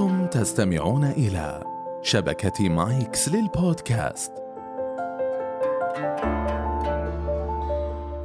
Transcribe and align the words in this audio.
أنتم 0.00 0.26
تستمعون 0.26 1.04
إلى 1.04 1.64
شبكة 2.02 2.68
مايكس 2.68 3.28
للبودكاست. 3.28 4.32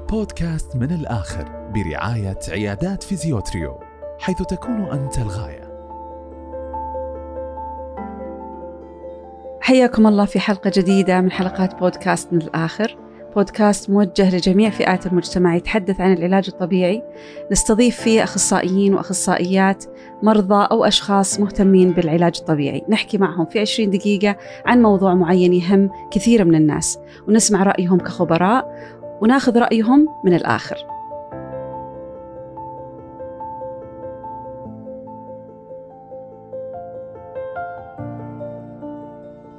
بودكاست 0.10 0.76
من 0.76 0.92
الآخر 0.92 1.72
برعاية 1.74 2.40
عيادات 2.50 3.04
فيزيوتريو 3.04 3.80
حيث 4.20 4.38
تكون 4.38 4.82
أنت 4.82 5.18
الغاية. 5.18 5.76
حياكم 9.62 10.08
الله 10.08 10.26
في 10.26 10.40
حلقة 10.40 10.72
جديدة 10.76 11.22
من 11.22 11.32
حلقات 11.32 11.76
بودكاست 11.76 12.34
من 12.34 12.42
الآخر. 12.42 13.05
بودكاست 13.36 13.90
موجه 13.90 14.36
لجميع 14.36 14.70
فئات 14.70 15.08
المجتمع 15.08 15.56
يتحدث 15.56 16.02
عن 16.02 16.14
العلاج 16.14 16.46
الطبيعي. 16.48 17.04
نستضيف 17.52 18.02
فيه 18.02 18.24
أخصائيين 18.24 18.94
وأخصائيات 18.94 19.86
مرضى 20.24 20.68
أو 20.72 20.86
أشخاص 20.86 21.40
مهتمين 21.40 21.92
بالعلاج 21.92 22.38
الطبيعي. 22.40 22.84
نحكي 22.90 23.18
معهم 23.18 23.46
في 23.46 23.60
20 23.60 23.90
دقيقة 23.90 24.36
عن 24.66 24.82
موضوع 24.82 25.14
معين 25.14 25.54
يهم 25.54 25.90
كثير 26.12 26.46
من 26.46 26.56
الناس 26.56 27.00
ونسمع 27.28 27.64
رأيهم 27.64 28.00
كخبراء 28.00 28.66
وناخذ 29.22 29.58
رأيهم 29.58 30.08
من 30.26 30.34
الآخر. 30.34 30.78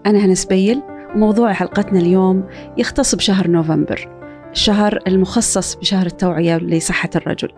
أنا 0.07 0.19
هنا 0.19 0.35
سبيل 0.35 0.83
وموضوع 1.15 1.53
حلقتنا 1.53 1.99
اليوم 1.99 2.45
يختص 2.79 3.15
بشهر 3.15 3.49
نوفمبر 3.51 4.09
الشهر 4.53 4.99
المخصص 5.07 5.75
بشهر 5.75 6.07
التوعية 6.07 6.57
لصحة 6.57 7.11
الرجل. 7.17 7.49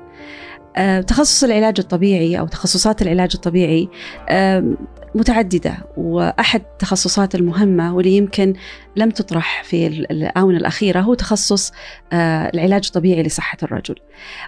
أه 0.77 1.01
تخصص 1.01 1.45
العلاج 1.45 1.75
الطبيعي 1.79 2.39
أو 2.39 2.47
تخصصات 2.47 3.03
العلاج 3.03 3.31
الطبيعي 3.35 3.89
أه 4.29 4.77
متعددة 5.15 5.75
وأحد 5.97 6.63
التخصصات 6.73 7.35
المهمة 7.35 7.97
واللي 7.97 8.17
يمكن 8.17 8.55
لم 8.97 9.11
تطرح 9.11 9.63
في 9.65 9.87
الآونة 9.87 10.59
الأخيرة 10.59 11.01
هو 11.01 11.15
تخصص 11.15 11.73
أه 12.13 12.51
العلاج 12.55 12.85
الطبيعي 12.87 13.23
لصحة 13.23 13.59
الرجل. 13.63 13.95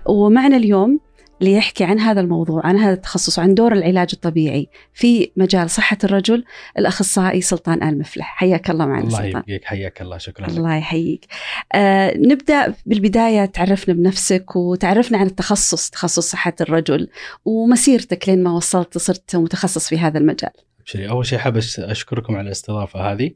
ومعنا 0.06 0.56
اليوم 0.56 1.00
ليحكي 1.40 1.84
عن 1.84 1.98
هذا 1.98 2.20
الموضوع 2.20 2.66
عن 2.66 2.76
هذا 2.76 2.92
التخصص 2.92 3.38
عن 3.38 3.54
دور 3.54 3.72
العلاج 3.72 4.10
الطبيعي 4.12 4.68
في 4.92 5.30
مجال 5.36 5.70
صحة 5.70 5.98
الرجل 6.04 6.44
الأخصائي 6.78 7.40
سلطان 7.40 7.82
آل 7.82 7.98
مفلح. 7.98 8.26
حياك 8.36 8.70
الله 8.70 8.86
معنا 8.86 9.04
الله 9.04 9.22
سلطان. 9.22 9.42
يبقيك 9.46 9.64
حياك 9.64 10.02
الله 10.02 10.18
شكرا 10.18 10.46
لك. 10.46 10.56
الله 10.56 10.76
يحييك. 10.76 11.26
آه 11.74 12.16
نبدأ 12.16 12.74
بالبداية 12.86 13.44
تعرفنا 13.44 13.94
بنفسك 13.94 14.56
وتعرفنا 14.56 15.18
عن 15.18 15.26
التخصص 15.26 15.90
تخصص 15.90 16.30
صحة 16.30 16.54
الرجل 16.60 17.08
ومسيرتك 17.44 18.28
لين 18.28 18.42
ما 18.42 18.52
وصلت 18.52 18.98
صرت 18.98 19.36
متخصص 19.36 19.88
في 19.88 19.98
هذا 19.98 20.18
المجال. 20.18 20.50
أول 20.96 21.26
شيء 21.26 21.38
حاب 21.38 21.56
أشكركم 21.78 22.36
على 22.36 22.46
الاستضافة 22.46 23.12
هذه 23.12 23.30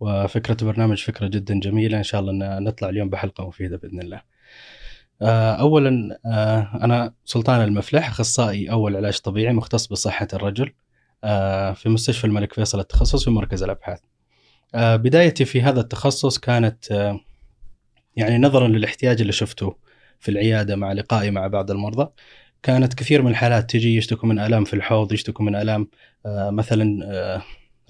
وفكرة 0.00 0.56
البرنامج 0.62 1.02
فكرة 1.04 1.26
جدا 1.26 1.60
جميلة 1.60 1.98
إن 1.98 2.02
شاء 2.02 2.20
الله 2.20 2.58
أن 2.58 2.64
نطلع 2.64 2.88
اليوم 2.88 3.08
بحلقة 3.08 3.48
مفيدة 3.48 3.76
بإذن 3.76 4.00
الله. 4.00 4.20
اولا 5.22 6.18
أنا 6.82 7.14
سلطان 7.24 7.64
المفلح 7.64 8.08
أخصائي 8.08 8.70
أول 8.70 8.96
علاج 8.96 9.18
طبيعي 9.18 9.52
مختص 9.52 9.86
بصحة 9.86 10.28
الرجل 10.32 10.72
في 11.74 11.82
مستشفى 11.86 12.24
الملك 12.24 12.52
فيصل 12.52 12.80
التخصص 12.80 13.24
في 13.24 13.30
مركز 13.30 13.62
الأبحاث. 13.62 14.00
بدايتي 14.74 15.44
في 15.44 15.62
هذا 15.62 15.80
التخصص 15.80 16.38
كانت 16.38 17.14
يعني 18.16 18.38
نظرا 18.38 18.68
للاحتياج 18.68 19.20
اللي 19.20 19.32
شفته 19.32 19.76
في 20.20 20.30
العيادة 20.30 20.76
مع 20.76 20.92
لقائي 20.92 21.30
مع 21.30 21.46
بعض 21.46 21.70
المرضى. 21.70 22.10
كانت 22.62 22.94
كثير 22.94 23.22
من 23.22 23.30
الحالات 23.30 23.70
تجي 23.70 23.96
يشتكوا 23.96 24.28
من 24.28 24.38
آلام 24.38 24.64
في 24.64 24.74
الحوض 24.74 25.12
يشتكوا 25.12 25.44
من 25.44 25.54
آلام 25.54 25.88
مثلا 26.26 26.84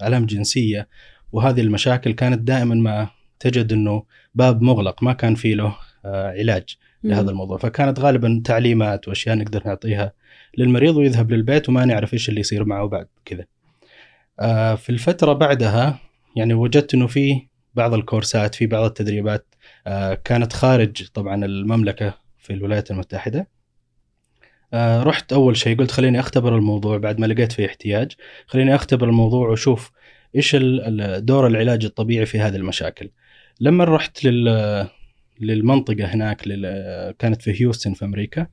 آلام 0.03 0.25
جنسية. 0.25 0.87
وهذه 1.31 1.61
المشاكل 1.61 2.11
كانت 2.11 2.39
دائما 2.39 2.75
ما 2.75 3.09
تجد 3.39 3.73
إنه 3.73 4.03
باب 4.35 4.61
مغلق 4.61 5.03
ما 5.03 5.13
كان 5.13 5.35
في 5.35 5.53
له 5.53 5.75
علاج. 6.05 6.77
لهذا 7.03 7.29
الموضوع. 7.31 7.57
فكانت 7.57 7.99
غالبا 7.99 8.41
تعليمات 8.45 9.07
وأشياء 9.07 9.35
نقدر 9.35 9.61
نعطيها 9.65 10.13
للمريض 10.57 10.95
ويذهب 10.95 11.31
للبيت 11.31 11.69
وما 11.69 11.85
نعرف 11.85 12.13
إيش 12.13 12.29
اللي 12.29 12.39
يصير 12.39 12.65
معه 12.65 12.87
بعد 12.87 13.07
كذا. 13.25 13.45
آه 14.39 14.75
في 14.75 14.89
الفترة 14.89 15.33
بعدها 15.33 15.99
يعني 16.35 16.53
وجدت 16.53 16.93
إنه 16.93 17.07
في 17.07 17.47
بعض 17.75 17.93
الكورسات 17.93 18.55
في 18.55 18.67
بعض 18.67 18.83
التدريبات 18.83 19.55
آه 19.87 20.13
كانت 20.13 20.53
خارج 20.53 21.07
طبعا 21.13 21.45
المملكة 21.45 22.13
في 22.37 22.53
الولايات 22.53 22.91
المتحدة. 22.91 23.47
آه 24.73 25.03
رحت 25.03 25.33
أول 25.33 25.57
شيء 25.57 25.77
قلت 25.77 25.91
خليني 25.91 26.19
أختبر 26.19 26.55
الموضوع 26.55 26.97
بعد 26.97 27.19
ما 27.19 27.25
لقيت 27.25 27.51
فيه 27.51 27.65
احتياج. 27.65 28.11
خليني 28.47 28.75
أختبر 28.75 29.09
الموضوع 29.09 29.49
وأشوف 29.49 29.91
إيش 30.35 30.55
دور 31.17 31.47
العلاج 31.47 31.85
الطبيعي 31.85 32.25
في 32.25 32.39
هذه 32.39 32.55
المشاكل. 32.55 33.09
لما 33.59 33.83
رحت 33.83 34.25
لل 34.25 34.87
للمنطقة 35.41 36.05
هناك. 36.05 36.41
كانت 37.19 37.41
في 37.41 37.61
هيوستن 37.61 37.93
في 37.93 38.05
أمريكا. 38.05 38.47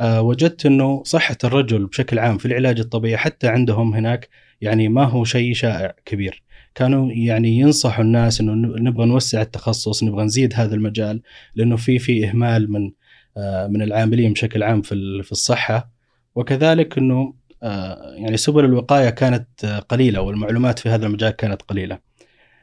أه 0.00 0.22
وجدت 0.22 0.66
إنه 0.66 1.02
صحة 1.04 1.36
الرجل 1.44 1.86
بشكل 1.86 2.18
عام 2.18 2.38
في 2.38 2.46
العلاج 2.46 2.80
الطبيعي 2.80 3.16
حتى 3.16 3.48
عندهم 3.48 3.94
هناك 3.94 4.28
يعني 4.60 4.88
ما 4.88 5.04
هو 5.04 5.24
شيء 5.24 5.54
شائع 5.54 5.94
كبير. 6.04 6.42
كانوا 6.74 7.12
يعني 7.12 7.58
ينصحوا 7.58 8.04
الناس 8.04 8.40
إنه 8.40 8.52
نبغى 8.78 9.06
نوسع 9.06 9.42
التخصص 9.42 10.02
نبغى 10.04 10.24
نزيد 10.24 10.54
هذا 10.54 10.74
المجال 10.74 11.22
لأنه 11.54 11.76
في 11.76 11.98
في 11.98 12.28
إهمال 12.28 12.72
من 12.72 12.90
آه 13.36 13.66
من 13.66 13.82
العاملين 13.82 14.32
بشكل 14.32 14.62
عام 14.62 14.82
في 14.82 15.22
في 15.22 15.32
الصحة. 15.32 15.90
وكذلك 16.34 16.98
إنه 16.98 17.34
آه 17.62 18.14
يعني 18.14 18.36
سبل 18.36 18.64
الوقاية 18.64 19.10
كانت 19.10 19.66
قليلة 19.88 20.20
والمعلومات 20.20 20.78
في 20.78 20.88
هذا 20.88 21.06
المجال 21.06 21.30
كانت 21.30 21.62
قليلة. 21.62 21.98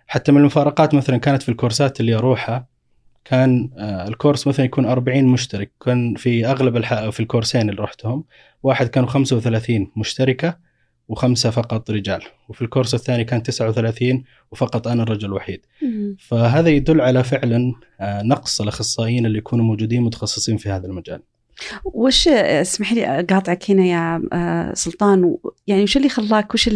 حتى 0.07 0.31
من 0.31 0.37
المفارقات 0.37 0.93
مثلا 0.95 1.17
كانت 1.17 1.43
في 1.43 1.49
الكورسات 1.49 1.99
اللي 1.99 2.15
أروحها 2.15 2.74
كان 3.25 3.69
ال 4.07 4.13
course 4.13 4.47
مثلا 4.47 4.65
يكون 4.65 4.85
40 4.85 5.25
مشترك. 5.25 5.71
كان 5.85 6.15
في 6.15 6.45
أغلب 6.45 6.77
الح... 6.77 7.09
في 7.09 7.19
ال 7.19 7.25
course 7.25 7.58
ين 7.58 7.69
اللي 7.69 7.81
رحتهم 7.81 8.23
واحد 8.63 8.87
كانوا 8.87 9.09
35 9.09 9.91
مشتركة 9.97 10.57
وخمسة 11.07 11.49
فقط 11.49 11.91
رجال. 11.91 12.21
وفي 12.49 12.61
ال 12.61 12.66
course 12.66 12.93
الثاني 12.95 13.23
كان 13.23 13.43
39 13.43 14.23
وفقط 14.51 14.87
أنا 14.87 15.03
الرجل 15.03 15.27
الوحيد. 15.27 15.65
فهذا 16.19 16.69
يدل 16.69 17.01
على 17.01 17.23
فعلا 17.23 17.73
نقص 18.01 18.61
الأخصائيين 18.61 19.25
اللي 19.25 19.37
يكونوا 19.37 19.65
موجودين 19.65 20.01
متخصصين 20.01 20.57
في 20.57 20.69
هذا 20.69 20.87
المجال. 20.87 21.21
وش 21.85 22.27
اسمحي 22.27 22.95
لي 22.95 23.05
أقاطعك 23.05 23.71
هنا 23.71 23.85
يا 23.85 24.21
سلطان 24.73 25.37
يعني 25.67 25.83
وش 25.83 25.97
اللي 25.97 26.09
خلاك 26.09 26.53
وش 26.53 26.69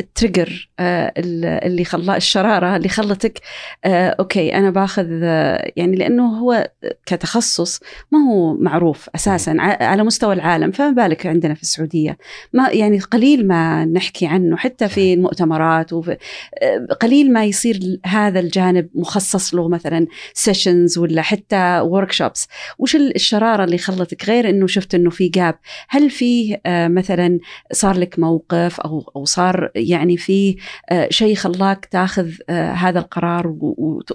ال 0.00 0.09
trigger 0.09 0.70
اللي 0.80 1.84
خلا 1.84 2.16
الشرارة 2.16 2.76
اللي 2.76 2.88
خلتك 2.88 3.40
okay 3.84 4.54
أنا 4.54 4.70
باخذ 4.70 5.06
يعني 5.76 5.96
لأنه 5.96 6.38
هو 6.38 6.70
كتخصص 7.06 7.80
ما 8.12 8.18
هو 8.18 8.54
معروف 8.54 9.08
أساسا 9.14 9.56
على 9.60 10.02
مستوى 10.02 10.34
العالم 10.34 10.70
فما 10.70 10.90
بالك 10.90 11.26
عندنا 11.26 11.54
في 11.54 11.62
السعودية. 11.62 12.18
ما 12.52 12.68
يعني 12.68 13.00
قليل 13.00 13.46
ما 13.48 13.84
نحكي 13.84 14.26
عنه 14.26 14.56
حتى 14.56 14.88
في 14.88 15.14
المؤتمرات 15.14 15.92
وفي 15.92 16.16
قليل 17.00 17.32
ما 17.32 17.44
يصير 17.44 18.00
هذا 18.06 18.40
الجانب 18.40 18.88
مخصص 18.94 19.54
له 19.54 19.68
مثلا 19.68 20.06
sessions 20.34 20.98
ولا 20.98 21.22
حتى 21.22 21.80
workshops 21.84 22.48
وش 22.78 22.96
الشرارة 22.96 23.64
اللي 23.64 23.78
خلتك 23.78 24.19
غير 24.24 24.50
إنه 24.50 24.66
شفت 24.66 24.94
إنه 24.94 25.10
في 25.10 25.28
جاب 25.28 25.54
هل 25.88 26.10
في 26.10 26.58
آه 26.66 26.88
مثلا 26.88 27.38
صار 27.72 27.98
لك 27.98 28.18
موقف 28.18 28.80
أو 28.80 29.12
أو 29.16 29.24
صار 29.24 29.70
يعني 29.74 30.16
في 30.16 30.56
آه 30.90 31.08
شيء 31.10 31.34
خلاك 31.34 31.86
تاخذ 31.86 32.30
آه 32.50 32.72
هذا 32.72 32.98
القرار 32.98 33.56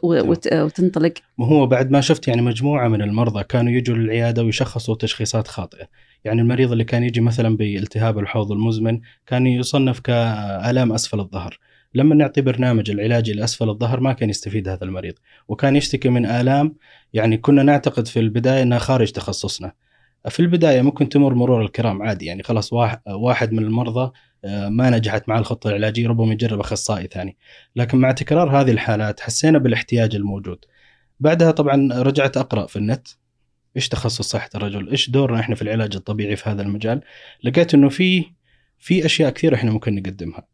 وتنطلق؟ 0.04 1.14
ما 1.38 1.46
هو 1.46 1.68
بعد 1.68 1.92
ما 1.92 2.02
شفت 2.02 2.28
يعني 2.28 2.42
مجموعة 2.42 2.88
من 2.88 3.02
المرضى 3.02 3.44
كانوا 3.44 3.72
يجوا 3.72 3.96
للعيادة 3.96 4.44
ويشخصوا 4.44 4.96
تشخيصات 4.96 5.48
خاطئة. 5.48 5.88
يعني 6.26 6.42
المريض 6.42 6.72
اللي 6.72 6.84
كان 6.84 7.04
يجي 7.04 7.22
مثلا 7.22 7.58
بالتهاب 7.58 8.20
الحوض 8.20 8.52
المزمن 8.52 9.00
كان 9.28 9.48
يصنف 9.48 10.00
كآلام 10.00 10.92
أسفل 10.92 11.20
الظهر. 11.20 11.60
لما 11.94 12.16
نعطي 12.16 12.42
برنامج 12.42 12.90
العلاجي 12.90 13.34
لاسفل 13.34 13.70
الظهر 13.70 14.00
ما 14.00 14.14
كان 14.14 14.30
يستفيد 14.30 14.68
هذا 14.68 14.84
المريض. 14.84 15.14
وكان 15.48 15.76
يشتكي 15.76 16.10
من 16.10 16.26
آلام 16.26 16.76
يعني 17.14 17.38
كنا 17.38 17.64
نعتقد 17.64 18.08
في 18.08 18.20
البداية 18.20 18.64
إنها 18.64 18.80
خارج 18.80 19.12
تخصصنا. 19.12 19.72
في 20.30 20.40
البداية 20.40 20.82
ممكن 20.82 21.10
تمر 21.10 21.34
مرور 21.34 21.62
الكرام 21.62 22.02
عادي 22.02 22.26
يعني 22.26 22.44
خلاص 22.44 22.74
واحد 23.08 23.54
من 23.54 23.64
المرضى 23.64 24.12
ما 24.68 24.90
نجحت 24.90 25.30
مع 25.30 25.40
الخطة 25.40 25.68
العلاجية 25.68 26.08
ربما 26.08 26.34
يجرب 26.34 26.60
أخصائي 26.60 27.08
ثاني. 27.08 27.38
لكن 27.76 27.98
مع 27.98 28.12
تكرار 28.12 28.62
هذه 28.62 28.72
الحالات 28.72 29.20
حسينا 29.20 29.58
بالاحتياج 29.58 30.16
الموجود. 30.16 30.66
بعدها 31.20 31.52
طبعا 31.52 31.90
رجعت 31.94 32.38
أقرأ 32.38 32.66
في 32.66 32.76
النت. 32.76 33.08
إيش 33.76 33.90
تخصص 33.90 34.30
صحة 34.30 34.50
الرجل؟ 34.56 34.90
إيش 34.90 35.10
دورنا 35.10 35.40
إحنا 35.40 35.56
في 35.56 35.62
العلاج 35.62 35.96
الطبيعي 35.96 36.36
في 36.36 36.50
هذا 36.50 36.62
المجال؟ 36.62 37.02
لقيت 37.44 37.74
إنه 37.74 37.90
في 37.90 38.26
في 38.78 39.06
أشياء 39.06 39.30
كثيرة 39.30 39.56
إحنا 39.56 39.72
ممكن 39.72 39.96
نقدمها. 39.96 40.48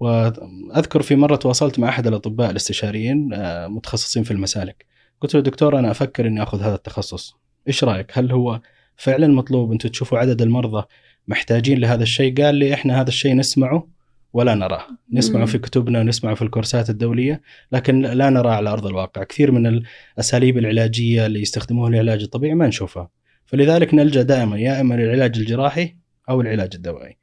وأذكر 0.00 1.02
في 1.02 1.16
مرة 1.16 1.36
تواصلت 1.36 1.78
مع 1.78 1.88
أحد 1.88 2.06
الأطباء 2.06 2.50
الاستشاريين 2.50 3.28
متخصصين 3.68 4.22
في 4.22 4.30
المسالك. 4.30 4.86
قلت 5.20 5.34
له 5.34 5.40
دكتور 5.40 5.78
أنا 5.78 5.90
أفكر 5.90 6.26
إني 6.26 6.42
آخذ 6.42 6.62
هذا 6.62 6.74
التخصص. 6.74 7.36
إيش 7.68 7.84
رأيك؟ 7.84 8.18
هل 8.18 8.32
هو 8.32 8.60
فعلا 8.96 9.26
مطلوب 9.26 9.72
أنتم 9.72 9.88
تشوفوا 9.88 10.18
عدد 10.18 10.42
المرضى 10.42 10.86
محتاجين 11.28 11.78
لهذا 11.78 12.02
الشيء. 12.02 12.42
قال 12.42 12.54
لي 12.54 12.74
إحنا 12.74 13.00
هذا 13.00 13.08
الشيء 13.08 13.36
نسمعه 13.36 13.88
ولا 14.32 14.54
نراه. 14.54 14.82
نسمعه. 15.12 15.44
في 15.46 15.58
كتبنا 15.58 16.00
ونسمعه 16.00 16.34
في 16.34 16.42
الكورسات 16.42 16.90
الدولية 16.90 17.42
لكن 17.72 18.00
لا 18.02 18.30
نراه 18.30 18.52
على 18.52 18.70
أرض 18.70 18.86
الواقع. 18.86 19.24
كثير 19.24 19.52
من 19.52 19.82
الأساليب 20.16 20.58
العلاجية 20.58 21.26
اللي 21.26 21.40
يستخدموها 21.40 21.88
العلاج 21.88 22.22
الطبيعي 22.22 22.54
ما 22.54 22.66
نشوفها. 22.66 23.10
فلذلك 23.46 23.94
نلجأ 23.94 24.22
دائما 24.22 24.58
يا 24.58 24.80
إما 24.80 24.94
للعلاج 24.94 25.38
الجراحي 25.38 25.96
أو 26.28 26.40
العلاج 26.40 26.70
الدوائي 26.74 27.16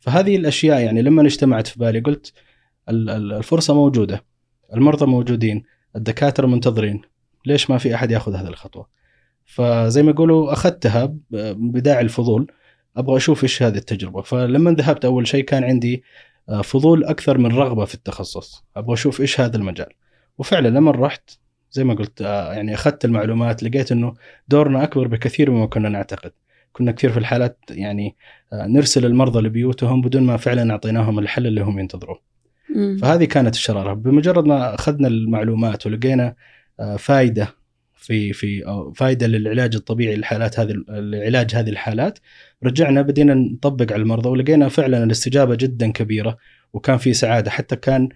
فهذه 0.00 0.36
الأشياء 0.36 0.80
يعني 0.80 1.02
لما 1.02 1.22
اجتمعت 1.22 1.66
في 1.66 1.78
بالي 1.78 2.00
قلت 2.00 2.32
ال- 2.88 3.10
ال- 3.10 3.32
الفرصة 3.32 3.74
موجودة 3.74 4.24
المرضى 4.74 5.06
موجودين 5.06 5.62
الدكاترة 5.96 6.46
منتظرين 6.46 7.02
ليش 7.46 7.70
ما 7.70 7.78
في 7.78 7.94
أحد 7.94 8.10
يأخذ 8.10 8.34
هذه 8.34 8.48
الخطوة؟ 8.48 8.88
فزي 9.54 10.02
ما 10.02 10.10
يقولوا 10.10 10.52
أخذتها 10.52 11.04
ب- 11.04 11.16
بداعي 11.72 12.00
الفضول. 12.04 12.46
أبغى 12.96 13.16
أشوف 13.16 13.42
إيش 13.42 13.62
هذه 13.62 13.76
التجربة. 13.76 14.22
فلما 14.22 14.70
ذهبت 14.70 15.04
أول 15.04 15.26
شيء 15.26 15.44
كان 15.44 15.64
عندي 15.64 16.02
آه، 16.48 16.62
فضول 16.62 17.04
أكثر 17.04 17.38
من 17.38 17.52
رغبة 17.52 17.84
في 17.84 17.94
التخصص. 17.94 18.64
أبغى 18.76 18.94
أشوف 18.94 19.20
إيش 19.20 19.40
هذا 19.40 19.56
المجال. 19.56 19.86
وفعلا 20.38 20.68
لما 20.68 20.90
رحت 20.90 21.30
زي 21.70 21.84
ما 21.84 21.94
قلت 21.94 22.22
آه، 22.22 22.52
يعني 22.52 22.74
أخذت 22.74 23.04
المعلومات 23.04 23.62
لقيت 23.62 23.92
إنه 23.92 24.14
دورنا 24.48 24.82
أكبر 24.82 25.08
بكثير 25.08 25.50
مما 25.50 25.66
كنا 25.66 25.88
نعتقد. 25.88 26.32
كنا 26.72 26.92
كثير 26.92 27.12
في 27.12 27.18
الحالات 27.18 27.58
يعني 27.70 28.16
آه، 28.52 28.66
نرسل 28.66 29.06
المرضى 29.06 29.40
لبيوتهم 29.40 30.00
بدون 30.00 30.22
ما 30.22 30.36
فعلا 30.36 30.72
أعطيناهم 30.72 31.18
الحل 31.18 31.46
اللي 31.46 31.60
هم 31.60 31.78
ينتظروه. 31.78 32.20
فهذه 33.02 33.24
كانت 33.24 33.54
الشرارة. 33.54 33.92
بمجرد 33.92 34.44
ما 34.44 34.74
أخذنا 34.74 35.08
المعلومات 35.08 35.86
ولقينا 35.86 36.34
فائده 36.98 37.61
في 38.02 38.32
في 38.32 38.64
فائده 38.96 39.26
للعلاج 39.26 39.74
الطبيعي 39.74 40.16
للحالات 40.16 40.60
هذه 40.60 40.74
لعلاج 40.88 41.54
هذه 41.54 41.70
الحالات. 41.70 42.18
رجعنا 42.64 43.02
بدينا 43.02 43.34
نطبق 43.34 43.92
على 43.92 44.02
المرضى 44.02 44.28
ولقينا 44.28 44.68
فعلا 44.68 45.04
الاستجابة 45.04 45.54
جدا 45.54 45.92
كبيرة 45.92 46.38
وكان 46.72 46.98
في 46.98 47.12
سعادة. 47.12 47.50
حتى 47.50 47.76
كان 47.76 48.08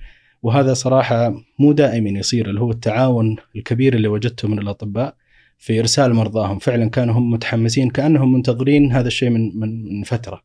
وهذا 0.43 0.75
صراحة 0.75 1.35
مو 1.59 1.73
دائما 1.73 2.19
يصير 2.19 2.50
اللي 2.50 2.61
هو 2.61 2.71
التعاون 2.71 3.37
الكبير 3.56 3.94
اللي 3.94 4.09
وجدته 4.09 4.49
من 4.49 4.59
الأطباء 4.59 5.15
في 5.59 5.81
إرسال 5.81 6.15
مرضاهم. 6.15 6.59
فعلا 6.59 6.91
كانوا 6.91 7.15
هم 7.15 7.31
متحمسين 7.31 7.91
كأنهم 7.91 8.32
منتظرين 8.32 8.93
هذا 8.93 9.09
الشيء 9.09 9.31
من 9.31 9.59
من 9.59 10.03
فترة. 10.03 10.43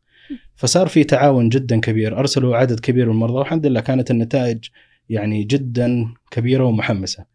فصار 0.56 0.88
في 0.88 1.04
تعاون 1.04 1.48
جدا 1.48 1.80
كبير 1.80 2.18
أرسلوا 2.18 2.56
عدد 2.56 2.80
كبير 2.80 3.06
من 3.06 3.12
المرضى 3.12 3.34
والحمد 3.34 3.66
لله 3.66 3.80
كانت 3.80 4.10
النتائج 4.10 4.64
يعني 5.08 5.44
جدا 5.44 6.14
كبيرة 6.30 6.64
ومحمسة. 6.64 7.31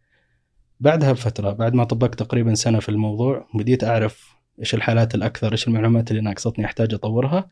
بعدها 0.80 1.12
بفترة 1.12 1.52
بعد 1.52 1.74
ما 1.74 1.84
طبقت 1.84 2.14
تقريبا 2.14 2.54
سنة 2.54 2.80
في 2.80 2.88
الموضوع 2.88 3.48
بديت 3.54 3.84
أعرف 3.84 4.38
إيش 4.60 4.74
الحالات 4.74 5.14
الأكثر 5.14 5.52
إيش 5.52 5.68
المعلومات 5.68 6.10
اللي 6.10 6.22
ناقصتني 6.22 6.64
أحتاج 6.64 6.94
أطورها. 6.94 7.48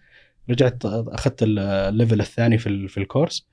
رجعت 0.51 0.83
أخذت 0.85 1.39
الليفل 1.43 2.21
الثاني 2.21 2.59
في 2.59 2.89
في 2.89 2.99
الكورس 2.99 3.47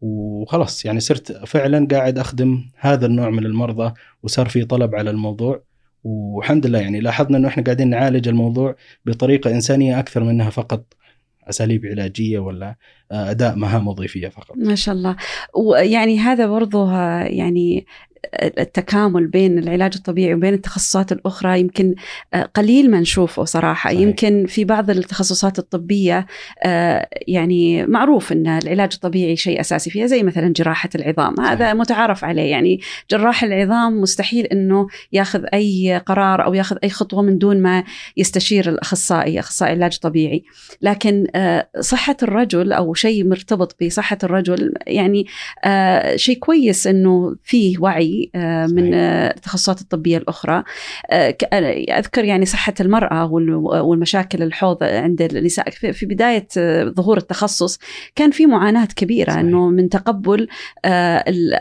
وخلاص 0.00 0.84
يعني 0.84 1.00
صرت 1.00 1.32
فعلا 1.32 1.86
قاعد 1.90 2.18
أخدم 2.18 2.70
هذا 2.78 3.06
النوع 3.06 3.30
من 3.30 3.46
المرضى 3.46 3.94
وصار 4.22 4.48
في 4.48 4.64
طلب 4.64 4.94
على 4.94 5.10
الموضوع. 5.10 5.62
والحمد 6.04 6.66
لله 6.66 6.78
يعني 6.78 7.00
لاحظنا 7.00 7.38
إنه 7.38 7.48
إحنا 7.48 7.62
قاعدين 7.62 7.90
نعالج 7.90 8.28
الموضوع 8.28 8.76
بطريقة 9.06 9.50
إنسانية 9.50 9.98
أكثر 9.98 10.24
منها 10.24 10.50
فقط 10.50 10.94
أساليب 11.48 11.86
علاجية 11.86 12.38
ولا 12.38 12.76
أداء 13.12 13.56
مهام 13.56 13.88
وظيفية 13.88 14.28
فقط. 14.28 14.56
ما 14.56 14.74
شاء 14.74 14.94
الله. 14.94 15.16
ويعني 15.54 16.18
هذا 16.18 16.46
برضه 16.46 16.92
يعني 17.22 17.86
التكامل 18.34 19.26
بين 19.26 19.58
العلاج 19.58 19.92
الطبيعي 19.96 20.34
وبين 20.34 20.54
التخصصات 20.54 21.12
الأخرى 21.12 21.60
يمكن 21.60 21.94
آه، 22.34 22.42
قليل 22.42 22.90
ما 22.90 23.00
نشوفه 23.00 23.44
صراحة 23.44 23.90
صحيح. 23.90 24.00
يمكن 24.00 24.46
في 24.48 24.64
بعض 24.64 24.90
التخصصات 24.90 25.58
الطبية 25.58 26.26
آه، 26.64 27.08
يعني 27.28 27.86
معروف 27.86 28.32
أن 28.32 28.46
العلاج 28.46 28.90
الطبيعي 28.94 29.36
شيء 29.36 29.60
أساسي 29.60 29.90
فيها 29.90 30.06
زي 30.06 30.22
مثلا 30.22 30.52
جراحة 30.52 30.88
العظام 30.94 31.40
هذا 31.40 31.64
صحيح. 31.64 31.74
متعارف 31.74 32.24
عليه 32.24 32.50
يعني 32.50 32.80
جراح 33.10 33.44
العظام 33.44 34.00
مستحيل 34.00 34.46
أنه 34.46 34.86
ياخذ 35.12 35.44
أي 35.54 36.02
قرار 36.06 36.44
أو 36.44 36.54
ياخذ 36.54 36.76
أي 36.84 36.88
خطوة 36.88 37.22
من 37.22 37.38
دون 37.38 37.62
ما 37.62 37.84
يستشير 38.16 38.68
الأخصائي 38.68 39.38
أخصائي 39.38 39.72
علاج 39.72 39.98
طبيعي 39.98 40.44
لكن 40.82 41.26
آه، 41.34 41.68
صحة 41.80 42.16
الرجل 42.22 42.72
أو 42.72 42.94
شيء 42.94 43.24
مرتبط 43.24 43.76
بصحة 43.84 44.18
الرجل 44.24 44.74
يعني 44.86 45.26
شيء 46.16 46.38
كويس 46.38 46.86
إنه 46.86 47.36
فيه 47.44 47.78
وعي 47.78 48.11
آه، 48.34 48.66
من. 48.66 48.94
آه، 48.94 49.34
التخصصات 49.36 49.80
الطبية 49.80 50.16
الأخرى 50.18 50.62
آه، 51.10 51.36
أذكر 51.98 52.24
يعني 52.24 52.46
صحة 52.46 52.74
المرأة 52.80 53.24
وال- 53.32 53.54
والمشاكل 53.54 54.42
الحوض 54.42 54.84
عند 54.84 55.22
النساء 55.22 55.70
في 55.70 56.06
بداية 56.06 56.46
ظهور 56.94 57.16
التخصص 57.16 57.78
كان 58.16 58.30
في 58.30 58.46
معاناة 58.46 58.88
كبيرة 58.96 59.30
صحيح. 59.30 59.40
إنه 59.40 59.68
من 59.68 59.88
تقبل 59.88 60.48
ال- 60.84 61.54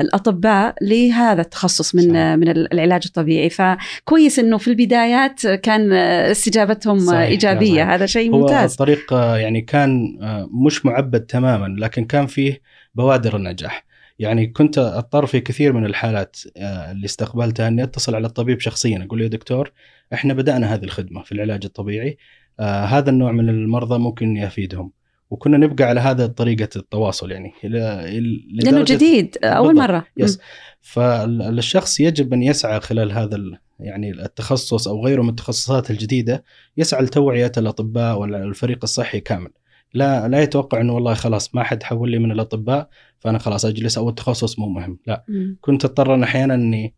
الأطباء 0.00 0.74
لهذا 0.82 1.40
التخصص 1.42 1.94
من 1.94 2.02
صحيح. 2.02 2.14
من 2.36 2.48
العلاج 2.48 3.02
الطبيعي 3.06 3.50
فكويس 3.50 4.38
إنه 4.38 4.58
في 4.58 4.68
البدايات 4.68 5.46
كان 5.46 5.92
استجابتهم 5.92 6.98
صحيح، 6.98 7.18
إيجابية 7.20 7.72
صحيح. 7.82 7.88
هذا 7.90 8.06
شيء 8.06 8.32
هو 8.34 8.38
ممتاز 8.40 8.70
الطريق 8.72 9.12
آه، 9.12 9.36
يعني 9.36 9.60
كان 9.60 10.18
مش 10.66 10.86
معبد 10.86 11.20
تماما 11.20 11.76
لكن 11.78 12.04
كان 12.04 12.26
فيه 12.26 12.60
بوادر 12.94 13.36
النجاح 13.36 13.84
يعني 14.24 14.46
كنت 14.46 14.78
أضطر 14.78 15.26
في 15.26 15.40
كثير 15.40 15.72
من 15.72 15.86
الحالات 15.86 16.36
آه، 16.56 16.92
اللي 16.92 17.04
استقبلتها 17.04 17.68
إني 17.68 17.82
أتصل 17.82 18.14
على 18.14 18.26
الطبيب 18.26 18.60
شخصيا 18.60 19.04
أقول 19.04 19.18
له 19.18 19.24
يا 19.24 19.30
دكتور 19.30 19.72
إحنا 20.12 20.34
بدأنا 20.34 20.74
هذه 20.74 20.84
الخدمة 20.84 21.22
في 21.22 21.32
العلاج 21.32 21.64
الطبيعي 21.64 22.16
آه، 22.60 22.84
هذا 22.84 23.10
النوع 23.10 23.32
من 23.32 23.48
المرضى 23.48 23.98
ممكن 23.98 24.36
يفيدهم. 24.36 24.90
وكنا 25.30 25.56
نبقى 25.56 25.84
على 25.84 26.00
هذا 26.00 26.26
طريقة 26.26 26.68
التواصل 26.76 27.30
يعني 27.30 27.52
لأنه 27.62 28.84
جديد 28.84 29.36
أول 29.44 29.68
بالضبط. 29.68 29.90
مرة. 29.90 30.06
يس 30.16 30.40
فالشخص 30.80 32.00
يجب 32.00 32.32
أن 32.32 32.42
يسعى 32.42 32.80
خلال 32.80 33.12
هذا 33.12 33.38
يعني 33.80 34.10
التخصص 34.10 34.88
أو 34.88 35.04
غيره 35.04 35.22
من 35.22 35.28
التخصصات 35.28 35.90
الجديدة 35.90 36.44
يسعى 36.76 37.02
لتوعية 37.02 37.52
الأطباء 37.56 38.18
والفريق 38.18 38.78
الصحي 38.82 39.20
كامل. 39.20 39.50
لا 39.94 40.28
لا 40.28 40.42
يتوقع 40.42 40.80
إنه 40.80 40.92
والله 40.92 41.14
خلاص 41.14 41.54
ما 41.54 41.62
حد 41.62 41.82
حول 41.82 42.10
لي 42.10 42.18
من 42.18 42.32
الأطباء 42.32 42.88
فأنا 43.18 43.38
خلاص 43.38 43.64
أجلس 43.64 43.98
أو 43.98 44.08
التخصص 44.08 44.58
مو 44.58 44.68
مهم. 44.68 44.98
لا 45.06 45.24
مم. 45.28 45.56
كنت 45.60 45.84
اضطر 45.84 46.22
أحيانا 46.24 46.54
إني 46.54 46.94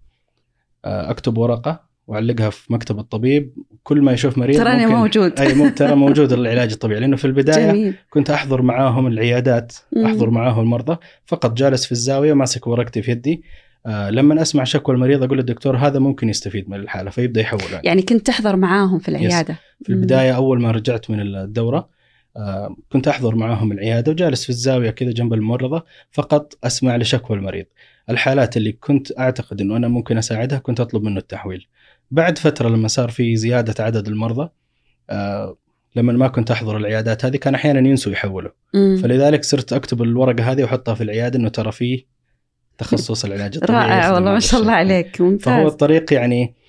آه، 0.85 1.11
أكتب 1.11 1.39
ورقة 1.39 1.81
وأعلقها 2.07 2.51
في 2.51 2.73
مكتب 2.73 2.99
الطبيب. 2.99 3.53
كل 3.83 4.01
ما 4.03 4.13
يشوف 4.13 4.39
مريض 4.39 4.57
ترى 4.57 4.73
أنا 4.73 4.87
ممكن- 4.87 4.95
موجود. 4.99 5.41
أي 5.41 5.55
مو 5.55 5.69
ترى 5.79 5.95
موجود 5.95 6.33
العلاج 6.33 6.73
الطبيعي. 6.73 7.01
لأنه 7.01 7.17
في 7.17 7.25
البداية 7.25 7.67
جميل. 7.73 7.95
كنت 8.11 8.31
أحضر 8.31 8.63
معاهم 8.63 9.07
العيادات. 9.07 9.73
أحضر 10.05 10.31
معاهم 10.31 10.61
المرضى. 10.61 10.97
فقط 11.27 11.53
جالس 11.53 11.85
في 11.87 11.93
الزاوية 11.93 12.33
ماسك 12.35 12.67
ورقتي 12.67 13.03
في 13.03 13.11
يدي. 13.11 13.43
آه 13.87 14.11
لما 14.11 14.43
أسمع 14.43 14.65
شكوى 14.65 14.95
المريض 14.95 15.23
أقول 15.23 15.39
للدكتور 15.39 15.77
هذا 15.77 15.99
ممكن 15.99 16.29
يستفيد 16.29 16.71
من 16.71 16.77
الحالة 16.81 17.11
فيبدأ 17.11 17.41
يحول 17.41 17.61
يعني. 17.73 17.87
يعني 17.87 18.03
كنت 18.03 18.27
تحضر 18.27 18.57
معاهم 18.57 18.99
في 18.99 19.09
العيادة. 19.09 19.57
في 19.85 19.91
البداية 19.93 20.33
أول 20.37 20.61
ما 20.63 20.71
رجعت 20.71 21.11
من 21.11 21.21
الدورة 21.21 21.89
كنت 22.93 23.09
أحضر 23.09 23.35
معاهم 23.35 23.73
العيادة 23.73 24.13
وجالس 24.13 24.45
في 24.45 24.51
الزاوية 24.51 24.91
كذا 24.91 25.11
جنب 25.11 25.35
الممرضه 25.35 25.85
فقط 26.13 26.59
أسمع 26.65 26.97
لشكوى 26.97 27.37
المريض 27.37 27.67
الحالات 28.11 28.57
اللي 28.57 28.73
كنت 28.73 29.19
أعتقد 29.19 29.61
إنه 29.61 29.77
أنا 29.77 29.89
ممكن 29.89 30.19
أساعدها 30.19 30.59
كنت 30.59 30.81
أطلب 30.81 31.03
منه 31.03 31.19
التحويل 31.19 31.67
بعد 32.11 32.39
فترة 32.39 32.69
لما 32.69 32.89
صار 32.89 33.11
في 33.11 33.37
زيادة 33.37 33.85
عدد 33.85 34.09
المرضى 34.09 34.49
آه 35.11 35.57
لما 35.97 36.13
ما 36.13 36.29
كنت 36.29 36.51
أحضر 36.51 36.77
العيادات 36.77 37.25
هذه 37.25 37.37
كان 37.37 37.55
أحيانا 37.55 37.89
ينسوا 37.89 38.13
يحولوا 38.13 38.51
مم. 38.75 38.97
فلذلك 39.03 39.45
صرت 39.45 39.73
أكتب 39.73 40.03
الورقة 40.03 40.53
هذه 40.53 40.63
وأحطها 40.63 40.95
في 40.95 41.03
العيادة 41.03 41.39
إنه 41.39 41.49
ترى 41.49 41.73
في 41.73 42.05
تخصص 42.79 43.25
العلاج 43.25 43.57
الطبيعي 43.57 43.89
رائع 43.89 44.13
والله 44.13 44.33
ما 44.33 44.41
شاء 44.41 44.61
الله. 44.61 44.73
عليك 44.73 45.17
فهو 45.17 45.27
ممتاز 45.27 45.67
الطريق 45.67 46.13
يعني 46.13 46.43
آه، 46.45 46.66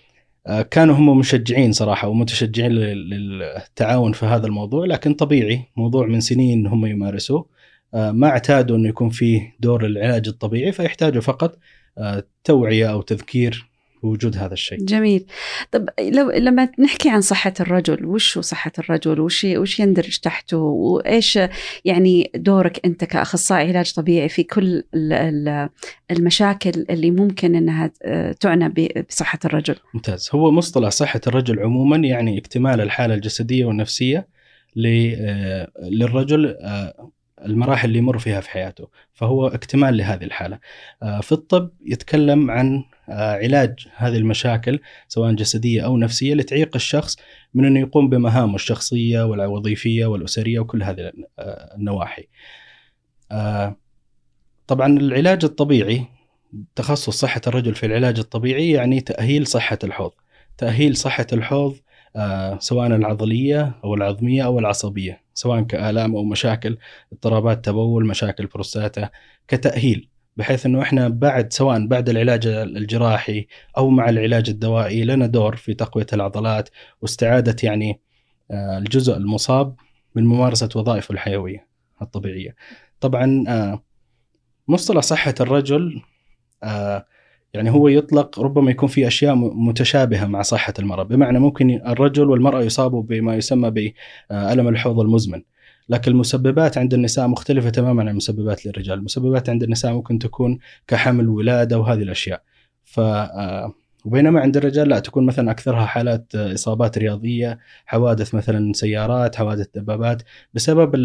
كانوا 0.72 0.96
هم 0.96 1.18
مشجعين 1.20 1.72
صراحة 1.72 2.08
ومتشجعين 2.08 2.72
لل- 2.72 3.10
للتعاون 3.40 4.12
في 4.12 4.26
هذا 4.26 4.48
الموضوع 4.48 4.86
لكن 4.86 5.14
طبيعي 5.14 5.62
موضوع 5.78 6.06
من 6.08 6.20
سنين 6.20 6.68
هم 6.68 6.86
يمارسوه. 6.86 7.46
آه، 7.94 8.12
ما 8.12 8.28
اعتادوا 8.28 8.78
انه 8.78 8.90
يكون 8.90 9.10
فيه 9.10 9.56
دور 9.60 9.86
العلاج 9.86 10.28
الطبيعي 10.28 10.72
فيحتاجوا 10.72 11.22
فقط 11.22 11.58
آه، 11.98 12.24
توعية 12.44 12.92
أو 12.92 13.02
تذكير 13.02 13.70
بوجود 14.08 14.38
هذا 14.38 14.54
الشيء. 14.54 14.78
جميل. 14.86 15.26
طب 15.72 15.90
لو 16.02 16.32
لما 16.32 16.70
نحكي 16.80 17.10
عن 17.10 17.22
صحة 17.22 17.54
الرجل 17.60 18.06
وش 18.06 18.40
صحة 18.40 18.72
الرجل؟ 18.80 19.20
وش 19.20 19.44
وش 19.46 19.80
يندرج 19.80 20.18
تحته؟ 20.18 20.58
وإيش 20.58 21.40
يعني 21.86 22.32
دورك 22.36 22.86
أنت 22.86 23.04
كأخصائي 23.04 23.68
علاج 23.70 23.94
طبيعي 23.94 24.30
في 24.30 24.44
كل 24.44 24.84
ال- 24.94 25.14
ال- 25.14 25.70
المشاكل 26.12 26.86
اللي 26.90 27.12
ممكن 27.12 27.56
أنها 27.56 27.92
آه، 28.04 28.32
تعنى 28.32 28.74
بصحة 29.10 29.40
الرجل؟ 29.46 29.76
ممتاز. 29.94 30.30
هو 30.34 30.52
مصطلح 30.52 30.90
صحة 30.90 31.22
الرجل 31.28 31.60
عموما 31.60 31.98
يعني 31.98 32.38
اكتمال 32.38 32.82
الحالة 32.82 33.14
الجسدية 33.14 33.66
والنفسية 33.66 34.28
آه، 34.86 35.72
للرجل 35.84 36.58
آه، 36.62 37.12
المراحل 37.46 37.88
اللي 37.88 38.00
يمر 38.00 38.18
فيها 38.18 38.42
في 38.42 38.50
حياته 38.50 38.88
فهو 39.14 39.48
اكتمال 39.48 39.98
لهذه 39.98 40.24
الحالة. 40.24 40.60
آه، 41.04 41.22
في 41.22 41.32
الطب 41.32 41.72
يتكلم 41.86 42.52
عن 42.52 42.84
آه، 43.10 43.36
علاج 43.36 43.88
هذه 43.96 44.18
المشاكل 44.18 44.80
سواء 45.08 45.32
جسدية 45.32 45.86
أو 45.86 45.98
نفسية 45.98 46.34
لتعيق 46.34 46.76
الشخص 46.76 47.18
من 47.54 47.66
أنه 47.66 47.80
يقوم 47.80 48.10
بمهامه 48.10 48.56
الشخصية 48.56 49.26
والوظيفية 49.26 50.06
والأسرية 50.06 50.60
وكل 50.60 50.84
هذه 50.84 51.12
آه، 51.40 51.76
النواحي. 51.76 52.28
طبعا 54.68 54.98
العلاج 54.98 55.46
الطبيعي 55.46 56.06
تخصص 56.76 57.10
صحة 57.10 57.42
الرجل 57.48 57.76
في 57.76 57.86
العلاج 57.86 58.20
الطبيعي 58.20 58.72
يعني 58.72 59.02
تأهيل 59.02 59.48
صحة 59.48 59.80
الحوض. 59.84 60.12
تأهيل 60.58 60.96
صحة 60.96 61.28
الحوض 61.34 61.76
سواء 62.60 62.88
العضلية 62.88 63.76
أو 63.84 63.94
العظمية 63.96 64.46
أو 64.46 64.60
العصبية. 64.60 65.27
سواء 65.38 65.62
كآلام 65.62 66.16
أو 66.16 66.24
مشاكل 66.24 66.78
اضطرابات 67.14 67.66
تبول 67.66 68.06
مشاكل 68.06 68.46
بروستاتا 68.46 69.10
كتأهيل 69.48 70.10
بحيث 70.38 70.66
إنه 70.66 70.82
إحنا 70.82 71.08
بعد 71.08 71.54
سواء 71.54 71.88
بعد 71.88 72.10
العلاج 72.10 72.48
الجراحي 72.48 73.48
أو 73.78 73.90
مع 73.90 74.10
العلاج 74.10 74.50
الدوائي 74.50 75.04
لنا 75.04 75.26
دور 75.26 75.56
في 75.56 75.74
تقوية 75.74 76.06
العضلات 76.14 76.70
واستعادة 77.02 77.56
يعني 77.64 78.00
آه، 78.52 78.78
الجزء 78.78 79.18
المصاب 79.18 79.76
من 80.16 80.26
ممارسة 80.26 80.70
وظائفه 80.76 81.14
الحيوية 81.14 81.68
الطبيعية. 82.02 82.56
طبعا 83.00 83.44
آه، 83.48 83.84
مصطلح 84.68 85.04
صحة 85.04 85.36
الرجل 85.40 86.02
آه، 86.64 87.06
يعني 87.58 87.70
هو 87.70 87.88
يطلق 87.88 88.40
ربما 88.40 88.72
يكون 88.72 88.90
في 88.90 89.08
أشياء 89.08 89.36
متشابهة 89.36 90.26
مع 90.26 90.42
صحة 90.42 90.74
المرأة، 90.80 91.04
بمعنى 91.04 91.40
ممكن 91.40 91.82
الرجل 91.88 92.30
والمرأة 92.30 92.62
يصابوا 92.62 93.04
بما 93.04 93.36
يسمى 93.36 93.72
بألم 93.72 94.68
الحوض 94.68 95.00
المزمن. 95.00 95.42
لكن 95.90 96.12
المسببات 96.12 96.78
عند 96.78 96.94
النساء 96.94 97.28
مختلفة 97.28 97.70
تماما 97.70 98.02
عن 98.02 98.10
المسببات 98.10 98.66
للرجال 98.66 98.98
المسببات 99.00 99.50
عند 99.50 99.64
النساء 99.64 99.94
ممكن 99.94 100.20
تكون 100.20 100.60
كحمل 100.88 101.30
ولادة 101.30 101.80
وهذه 101.80 102.02
الأشياء 102.02 102.42
ف 102.84 103.02
وبينما 104.06 104.40
عند 104.40 104.58
الرجال 104.58 104.90
لا 104.90 105.00
تكون 105.00 105.26
مثلا 105.26 105.52
أكثرها 105.52 105.86
حالات 105.86 106.36
إصابات 106.36 106.98
رياضية، 106.98 107.60
حوادث 107.86 108.36
مثلا 108.36 108.74
سيارات، 108.74 109.36
حوادث 109.36 109.68
دبابات 109.76 110.24
بسبب 110.54 110.96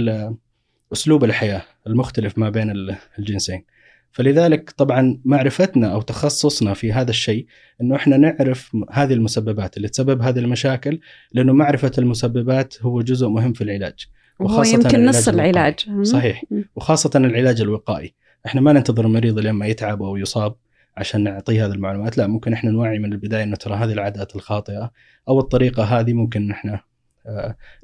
أسلوب 0.93 1.25
الحياة 1.25 1.63
المختلف 1.87 2.39
ما 2.39 2.51
بين 2.51 2.97
الجنسين. 3.19 3.65
فلذلك 4.13 4.71
طبعا 4.71 5.21
معرفتنا 5.25 5.93
أو 5.93 6.01
تخصصنا 6.01 6.75
في 6.75 6.93
هذا 6.93 7.11
الشيء 7.11 7.47
إنه 7.81 7.97
إحنا 7.97 8.17
نعرف 8.17 8.77
هذه 8.91 9.13
المسببات 9.13 9.77
اللي 9.77 9.89
تسبب 9.89 10.23
هذه 10.23 10.39
المشاكل 10.39 11.01
لأنه 11.33 11.53
معرفة 11.53 11.93
المسببات 11.99 12.83
هو 12.83 13.03
جزء 13.03 13.29
مهم 13.29 13.53
في 13.53 13.65
العلاج. 13.65 14.07
وهو 14.41 14.63
يمكن 14.63 15.07
نص 15.07 15.29
العلاج. 15.29 15.87
صحيح. 16.03 16.45
وخاصة 16.77 17.11
العلاج 17.15 17.61
الوقائي. 17.61 18.15
إحنا 18.47 18.61
ما 18.61 18.73
ننتظر 18.73 19.07
المريض 19.07 19.39
لما 19.39 19.67
يتعب 19.67 20.03
أو 20.03 20.17
يصاب 20.17 20.55
عشان 20.97 21.25
نعطيه 21.25 21.67
هذه 21.67 21.73
المعلومات. 21.73 22.19
لا 22.19 22.27
ممكن 22.27 22.53
إحنا 22.53 22.71
نوعي 22.71 22.99
من 22.99 23.13
البداية 23.13 23.43
إنه 23.43 23.57
ترى 23.57 23.75
هذه 23.75 23.93
العادات 23.93 24.37
الخاطئة 24.37 24.91
أو 25.29 25.41
الطريقة 25.41 25.85
هذه 25.85 26.13
ممكن 26.13 26.51
إحنا 26.51 26.81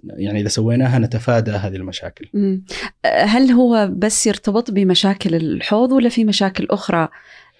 يعني 0.03 0.41
إذا 0.41 0.49
سويناها 0.49 0.99
نتفادى 0.99 1.51
هذه 1.51 1.77
المشاكل. 1.77 2.29
هل 3.07 3.51
هو 3.51 3.91
بس 3.93 4.27
يرتبط 4.27 4.71
بمشاكل 4.71 5.35
الحوض 5.35 5.93
ولا 5.93 6.09
في 6.09 6.25
مشاكل 6.25 6.67
أخرى 6.71 7.09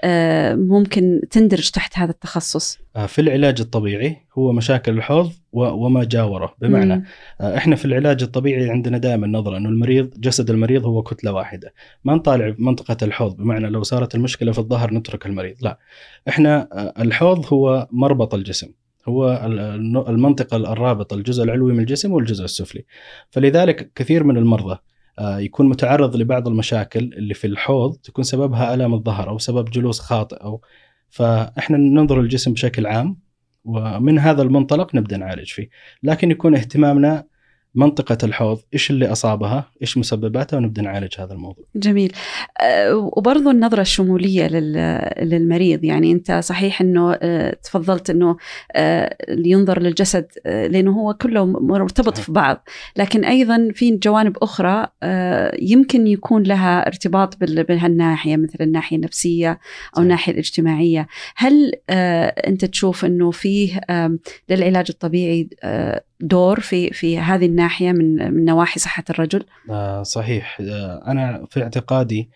آه، 0.05 0.55
ممكن 0.55 1.21
تندرج 1.31 1.71
تحت 1.71 1.99
هذا 1.99 2.11
التخصص؟ 2.11 2.79
آه، 2.97 3.07
في 3.07 3.21
العلاج 3.21 3.61
الطبيعي 3.61 4.17
هو 4.39 4.53
مشاكل 4.53 4.93
الحوض 4.93 5.33
وما 5.53 6.05
جاوره 6.05 6.55
بمعنى 6.61 6.97
مم. 6.97 7.05
آه، 7.41 7.57
إحنا 7.57 7.77
في 7.77 7.85
العلاج 7.85 8.23
الطبيعي 8.23 8.71
عندنا 8.71 8.99
دائما 8.99 9.27
نظرة 9.27 9.57
إنه 9.57 9.69
المريض 9.69 10.21
جسد 10.21 10.51
المريض 10.51 10.87
هو 10.87 11.03
كتلة 11.03 11.33
واحدة 11.33 11.75
ما 12.05 12.15
نطالع 12.15 12.55
منطقة 12.59 12.97
الحوض 13.03 13.37
بمعنى 13.37 13.71
لو 13.71 13.83
صارت 13.83 14.15
المشكلة 14.15 14.53
في 14.53 14.59
الظهر 14.59 14.95
نترك 14.95 15.27
المريض 15.27 15.57
لا 15.61 15.79
إحنا 16.29 16.69
الحوض 17.01 17.47
هو 17.53 17.89
مربط 17.93 18.35
الجسم 18.35 18.69
هو 19.09 19.47
المنطقة 20.09 20.57
الرابطة 20.57 21.15
الجزء 21.15 21.43
العلوي 21.45 21.73
من 21.73 21.81
الجسم 21.81 22.13
والجزء 22.13 22.45
السفلي. 22.45 22.85
فلذلك 23.31 23.93
كثير 23.95 24.25
من 24.25 24.37
المرضى 24.37 24.79
آه، 25.19 25.39
يكون 25.39 25.69
متعرض 25.69 26.17
لبعض 26.17 26.49
المشاكل 26.49 27.01
اللي 27.01 27.35
في 27.35 27.47
الحوض 27.47 27.97
تكون 27.97 28.25
سببها 28.25 28.75
الام 28.75 28.95
الظهر 28.95 29.29
أو 29.29 29.39
سبب 29.39 29.71
جلوس 29.71 30.01
خاطئ 30.01 30.37
أو 30.37 30.61
فإحنا 31.11 31.77
ننظر 31.77 32.21
للجسم 32.21 32.53
بشكل 32.53 32.87
عام 32.87 33.17
ومن 33.65 34.19
هذا 34.19 34.43
المنطلق 34.43 34.95
نبدأ 34.95 35.17
نعالج 35.17 35.49
فيه. 35.49 35.69
لكن 36.03 36.31
يكون 36.31 36.55
اهتمامنا 36.55 37.25
منطقة 37.79 38.19
الحوض 38.25 38.59
إيش 38.75 38.91
اللي 38.91 39.13
أصابها؟ 39.13 39.71
إيش 39.83 39.99
مسبباتها؟ 39.99 40.57
ونبدأ 40.57 40.83
نعالج 40.83 41.15
هذا 41.19 41.33
الموضوع. 41.33 41.65
جميل. 41.77 42.13
أه 42.61 42.97
وبرضو 42.97 43.51
النظرة 43.51 43.81
الشمولية 43.81 44.47
للمريض 45.23 45.85
يعني 45.85 46.13
أنت 46.13 46.33
صحيح 46.33 46.81
أنه 46.81 47.19
أه 47.23 47.55
تفضلت 47.63 48.11
أنه 48.11 48.37
أه 48.73 49.17
ينظر 49.29 49.83
للجسد 49.83 50.27
لأنه 50.45 50.93
هو 50.93 51.15
كله 51.15 51.47
مرتبط 51.47 52.15
صحيح. 52.15 52.27
في 52.27 52.33
بعض. 52.33 52.69
لكن 52.97 53.25
أيضا 53.25 53.69
في 53.75 53.97
جوانب 53.97 54.37
أخرى 54.43 54.87
يمكن 55.63 56.07
يكون 56.07 56.43
لها 56.43 56.87
ارتباط 56.87 57.37
بهالناحية 57.41 58.37
مثل 58.37 58.59
الناحية 58.61 58.97
النفسية 58.97 59.51
أو 59.51 59.59
صحيح. 59.93 60.03
الناحية 60.03 60.33
الاجتماعية. 60.33 61.07
هل 61.37 61.73
أنت 61.91 62.65
تشوف 62.65 63.05
أنه 63.05 63.31
فيه 63.31 63.81
للعلاج 64.51 64.87
الطبيعي 64.91 65.49
دور 66.21 66.61
في 66.61 66.91
في 66.91 67.19
هذه 67.19 67.47
الناحية 67.47 67.93
من 67.93 68.35
من 68.35 68.45
نواحي 68.45 68.81
صحة 68.81 69.05
الرجل؟ 69.11 69.45
آه 69.71 70.03
صحيح. 70.03 70.59
آه 70.61 71.03
أنا 71.07 71.47
في 71.51 71.63
اعتقادي 71.63 72.31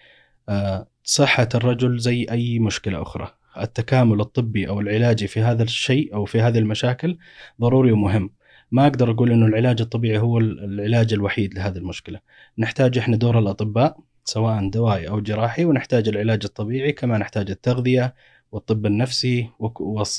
آه 0.48 0.86
صحة 1.04 1.48
الرجل 1.54 1.98
زي 1.98 2.26
أي 2.30 2.58
مشكلة 2.58 3.02
أخرى. 3.02 3.28
التكامل 3.60 4.20
الطبي 4.20 4.68
أو 4.68 4.80
العلاجي 4.80 5.26
في 5.26 5.40
هذا 5.40 5.62
الشيء 5.62 6.14
أو 6.14 6.24
في 6.24 6.40
هذه 6.40 6.58
المشاكل 6.58 7.18
ضروري 7.60 7.92
ومهم. 7.92 8.30
ما 8.72 8.86
أقدر 8.86 9.10
أقول 9.10 9.32
إنه 9.32 9.46
العلاج 9.46 9.80
الطبيعي 9.80 10.18
هو 10.18 10.38
العلاج 10.38 11.12
الوحيد 11.12 11.54
لهذه 11.54 11.76
المشكلة. 11.76 12.20
نحتاج 12.58 12.98
إحنا 12.98 13.16
دور 13.16 13.38
الأطباء 13.38 13.96
سواء 14.24 14.70
دوائي 14.70 15.08
أو 15.08 15.20
جراحي 15.20 15.64
ونحتاج 15.64 16.08
العلاج 16.08 16.40
الطبيعي 16.44 16.92
كما 16.92 17.18
نحتاج 17.18 17.50
التغذية 17.50 18.14
والطب 18.52 18.86
النفسي 18.86 19.48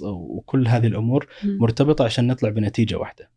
وكل 0.01 0.67
هذه 0.67 0.87
الأمور 0.87 1.27
مرتبطة 1.43 2.05
عشان 2.05 2.27
نطلع 2.27 2.49
بنتيجة 2.49 2.95
واحدة. 2.95 3.29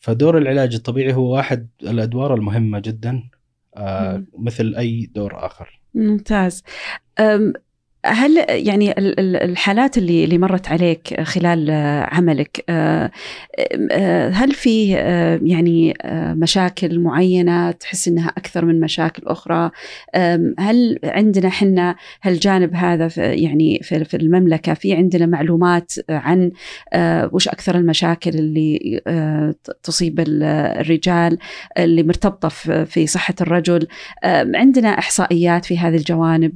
فدور 0.00 0.38
العلاج 0.38 0.74
الطبيعي 0.74 1.14
هو 1.14 1.34
واحد 1.36 1.68
الأدوار 1.82 2.34
المهمة 2.34 2.78
جدا 2.78 3.22
آه 3.76 4.24
مثل 4.38 4.74
أي 4.78 5.10
دور 5.14 5.46
آخر. 5.46 5.80
ممتاز. 5.94 6.62
هل 8.04 8.44
يعني 8.48 8.94
الحالات 8.98 9.98
اللي 9.98 10.24
اللي 10.24 10.38
مرت 10.38 10.68
عليك 10.68 11.20
خلال 11.20 11.70
عملك 12.12 12.64
آه، 12.68 13.10
آه، 13.90 14.28
هل 14.28 14.52
في 14.52 14.96
آه، 14.96 15.40
يعني 15.42 15.94
مشاكل 16.34 17.00
معينة 17.00 17.70
تحس 17.70 18.08
إنها 18.08 18.28
أكثر 18.28 18.64
من 18.64 18.80
مشاكل 18.80 19.22
أخرى؟ 19.26 19.70
هل 20.58 20.98
عندنا 21.04 21.48
حنا 21.48 21.96
هالجانب 22.22 22.74
هذا 22.74 23.08
في 23.08 23.20
يعني 23.20 23.80
في 23.82 24.16
المملكة 24.16 24.74
في 24.74 24.94
عندنا 24.94 25.26
معلومات 25.26 25.92
عن 26.08 26.52
وش 27.32 27.48
أكثر 27.48 27.76
المشاكل 27.76 28.30
اللي 28.30 29.00
تصيب 29.82 30.20
الرجال 30.20 31.38
اللي 31.78 32.02
مرتبطة 32.02 32.48
في 32.84 33.06
صحة 33.06 33.34
الرجل؟ 33.40 33.86
عندنا 34.54 34.88
إحصائيات 34.98 35.64
في 35.64 35.78
هذه 35.78 35.96
الجوانب 35.96 36.52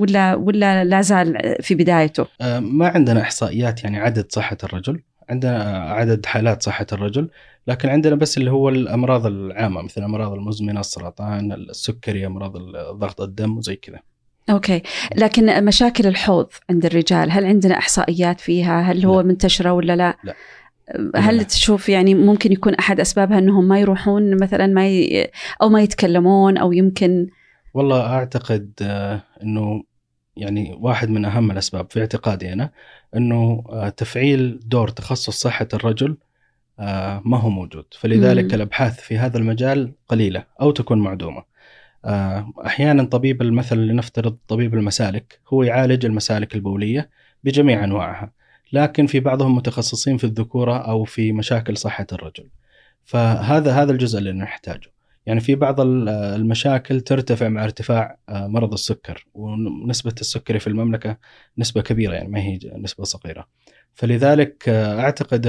ولا 0.00 0.34
ولا 0.34 0.61
ولا 0.70 0.84
لا 0.84 1.00
زال 1.00 1.56
في 1.60 1.74
بدايته؟ 1.74 2.26
آه، 2.40 2.60
ما 2.60 2.88
عندنا 2.88 3.20
إحصائيات 3.20 3.84
يعني 3.84 3.98
عدد 3.98 4.26
صحة 4.32 4.56
الرجل، 4.64 5.02
عندنا 5.28 5.62
عدد 5.92 6.26
حالات 6.26 6.62
صحة 6.62 6.86
الرجل، 6.92 7.30
لكن 7.66 7.88
عندنا 7.88 8.14
بس 8.14 8.38
اللي 8.38 8.50
هو 8.50 8.68
الأمراض 8.68 9.26
العامة 9.26 9.82
مثل 9.82 10.00
الامراض 10.00 10.32
المزمنة، 10.32 10.80
السرطان، 10.80 11.52
السكري، 11.52 12.26
أمراض 12.26 12.56
ضغط 12.92 13.20
الدم 13.20 13.58
وزي 13.58 13.76
كذا. 13.76 13.98
okay، 14.50 14.82
لكن 15.16 15.64
مشاكل 15.64 16.06
الحوض 16.06 16.46
عند 16.70 16.86
الرجال 16.86 17.30
هل 17.30 17.44
عندنا 17.44 17.78
إحصائيات 17.78 18.40
فيها؟ 18.40 18.80
هل 18.80 19.06
هو 19.06 19.20
لا. 19.20 19.26
منتشرة 19.26 19.72
ولا 19.72 19.96
لا؟ 19.96 20.16
لا. 20.24 20.34
هل 21.16 21.36
لا. 21.36 21.42
تشوف 21.42 21.88
يعني 21.88 22.14
ممكن 22.14 22.52
يكون 22.52 22.74
أحد 22.74 23.00
أسبابها 23.00 23.38
إنهم 23.38 23.68
ما 23.68 23.80
يروحون 23.80 24.42
مثلا 24.42 24.66
ما 24.66 24.88
ي... 24.88 25.30
أو 25.62 25.68
ما 25.68 25.82
يتكلمون 25.82 26.58
أو 26.58 26.72
يمكن 26.72 27.26
والله 27.74 28.06
أعتقد 28.06 28.72
آه، 28.82 29.22
إنه 29.42 29.82
يعني 30.36 30.76
واحد 30.80 31.10
من 31.10 31.24
أهم 31.24 31.50
الأسباب 31.50 31.90
في 31.90 32.00
اعتقادي 32.00 32.52
أنا 32.52 32.70
إنه 33.16 33.64
آه، 33.68 33.88
تفعيل 33.88 34.60
دور 34.64 34.88
تخصص 34.88 35.40
صحة 35.40 35.68
الرجل 35.74 36.16
آه، 36.78 37.22
ما 37.24 37.38
هو 37.38 37.50
موجود. 37.50 37.84
فلذلك 37.98 38.44
مم. 38.44 38.54
الأبحاث 38.54 39.00
في 39.00 39.18
هذا 39.18 39.38
المجال 39.38 39.92
قليلة 40.08 40.44
أو 40.60 40.70
تكون 40.70 40.98
معدومة. 40.98 41.44
آه، 42.04 42.52
أحيانا 42.66 43.04
طبيب 43.04 43.42
المثل 43.42 43.76
لنفترض 43.78 44.38
طبيب 44.48 44.74
المسالك 44.74 45.40
هو 45.48 45.62
يعالج 45.62 46.06
المسالك 46.06 46.54
البولية 46.54 47.10
بجميع 47.44 47.84
أنواعها 47.84 48.32
لكن 48.72 49.06
في 49.06 49.20
بعضهم 49.20 49.56
متخصصين 49.56 50.16
في 50.16 50.24
الذكورة 50.24 50.76
أو 50.78 51.04
في 51.04 51.32
مشاكل 51.32 51.76
صحة 51.76 52.06
الرجل. 52.12 52.48
فهذا 53.04 53.72
هذا 53.72 53.92
الجزء 53.92 54.18
اللي 54.18 54.32
نحتاجه. 54.32 54.92
يعني 55.26 55.40
في 55.40 55.54
بعض 55.54 55.80
المشاكل 55.80 57.00
ترتفع 57.00 57.48
مع 57.48 57.64
ارتفاع 57.64 58.18
آه، 58.28 58.46
مرض 58.46 58.72
السكر 58.72 59.26
ونسبة 59.34 60.14
السكري 60.20 60.58
في 60.58 60.66
المملكة 60.66 61.16
نسبة 61.58 61.82
كبيرة 61.82 62.14
يعني 62.14 62.28
ما 62.28 62.40
هي 62.40 62.58
نسبة 62.76 63.04
صغيرة. 63.04 63.48
فلذلك 63.94 64.68
آه، 64.68 65.00
أعتقد 65.00 65.46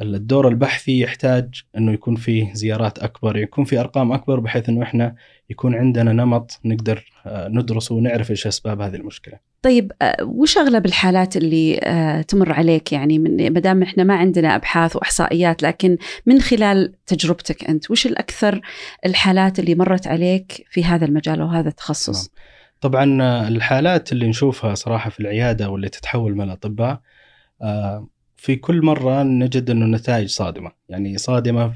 الدور 0.00 0.48
البحثي 0.48 1.00
يحتاج 1.00 1.62
إنه 1.76 1.92
يكون 1.92 2.16
فيه 2.16 2.52
زيارات 2.52 2.98
أكبر 2.98 3.36
يكون 3.36 3.64
في 3.64 3.80
أرقام 3.80 4.12
أكبر 4.12 4.40
بحيث 4.40 4.68
إنه 4.68 4.82
إحنا 4.82 5.14
يكون 5.50 5.74
عندنا 5.74 6.12
نمط 6.12 6.60
نقدر 6.64 7.04
آه، 7.26 7.48
ندرسه 7.48 7.94
ونعرف 7.94 8.30
إيش 8.30 8.46
أسباب 8.46 8.80
هذه 8.80 8.94
المشكلة. 8.94 9.38
طيب 9.62 9.92
آه، 10.02 10.16
وش 10.24 10.58
أغلب 10.58 10.86
الحالات 10.86 11.36
اللي 11.36 11.80
آه، 11.82 12.22
تمر 12.22 12.52
عليك 12.52 12.92
يعني 12.92 13.18
من 13.18 13.52
ما 13.52 13.60
دام 13.60 13.82
إحنا 13.82 14.04
ما 14.04 14.14
عندنا 14.14 14.56
أبحاث 14.56 14.96
وإحصائيات 14.96 15.62
لكن 15.62 15.96
من 16.26 16.40
خلال 16.40 16.92
تجربتك 17.06 17.64
أنت 17.64 17.90
وش 17.90 18.06
الأكثر 18.06 18.60
الحالات 19.06 19.58
اللي 19.58 19.74
مرت 19.74 20.06
عليك 20.06 20.66
في 20.70 20.84
هذا 20.84 21.04
المجال 21.04 21.42
وهذا 21.42 21.68
التخصص؟ 21.68 22.18
نعم. 22.18 22.38
طبعا 22.80 23.04
الحالات 23.48 24.12
اللي 24.12 24.28
نشوفها 24.28 24.74
صراحة 24.74 25.10
في 25.10 25.20
العيادة 25.20 25.70
واللي 25.70 25.88
تتحول 25.88 26.34
من 26.34 26.44
الأطباء 26.44 27.00
في 28.38 28.56
كل 28.56 28.82
مرة 28.82 29.22
نجد 29.22 29.70
إنه 29.70 29.84
النتائج 29.84 30.28
صادمة، 30.28 30.72
يعني 30.88 31.18
صادمة 31.18 31.74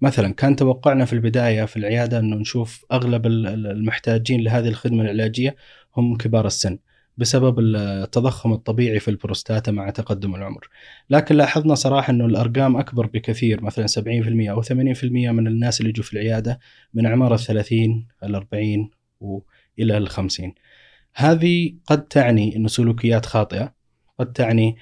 مثلا 0.00 0.34
كان 0.34 0.56
توقعنا 0.56 1.04
في 1.04 1.12
البداية 1.12 1.64
في 1.64 1.76
العيادة 1.76 2.18
إنه 2.18 2.36
نشوف 2.36 2.84
أغلب 2.92 3.26
المحتاجين 3.26 4.40
لهذه 4.40 4.68
الخدمة 4.68 5.02
العلاجية 5.02 5.56
هم 5.96 6.16
كبار 6.16 6.46
السن 6.46 6.78
بسبب 7.18 7.58
التضخم 7.60 8.52
الطبيعي 8.52 9.00
في 9.00 9.08
البروستاتا 9.08 9.72
مع 9.72 9.90
تقدم 9.90 10.34
العمر. 10.34 10.68
لكن 11.10 11.34
لاحظنا 11.34 11.74
صراحة 11.74 12.10
إنه 12.10 12.26
الأرقام 12.26 12.76
أكبر 12.76 13.06
بكثير 13.06 13.62
مثلا 13.62 13.86
70% 13.86 14.50
أو 14.50 14.62
80% 14.62 14.72
من 15.30 15.46
الناس 15.46 15.80
اللي 15.80 15.90
يجوا 15.90 16.04
في 16.04 16.12
العيادة 16.12 16.58
من 16.94 17.06
اعمار 17.06 17.34
ال 17.34 17.40
30 17.40 18.06
ال 18.22 18.34
40 18.34 18.90
والى 19.20 19.96
ال 19.96 20.08
50. 20.08 20.54
هذه 21.14 21.74
قد 21.86 22.02
تعني 22.02 22.56
إنه 22.56 22.68
سلوكيات 22.68 23.26
خاطئة، 23.26 23.74
قد 24.18 24.32
تعني 24.32 24.68
آه 24.68 24.76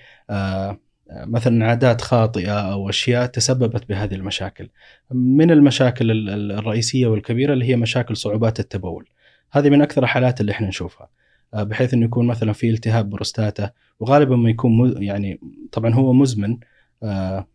مثلا 1.10 1.66
عادات 1.66 2.00
خاطئة 2.00 2.72
أو 2.72 2.88
أشياء 2.88 3.26
تسببت 3.26 3.88
بهذه 3.88 4.14
المشاكل. 4.14 4.68
من 5.10 5.50
المشاكل 5.50 6.28
الرئيسية 6.50 7.06
والكبيرة 7.06 7.52
اللي 7.52 7.64
هي 7.64 7.76
مشاكل 7.76 8.16
صعوبات 8.16 8.60
التبول. 8.60 9.08
هذه 9.52 9.70
من 9.70 9.82
أكثر 9.82 10.02
الحالات 10.02 10.40
اللي 10.40 10.52
إحنا 10.52 10.68
نشوفها. 10.68 11.08
آه، 11.54 11.62
بحيث 11.62 11.94
إنه 11.94 12.04
يكون 12.04 12.26
مثلا 12.26 12.52
في 12.52 12.70
التهاب 12.70 13.10
بروستاتا 13.10 13.70
وغالبا 14.00 14.36
ما 14.36 14.50
يكون 14.50 15.02
يعني 15.02 15.40
طبعا 15.72 15.94
هو 15.94 16.12
مزمن 16.12 16.58
آه، 17.02 17.48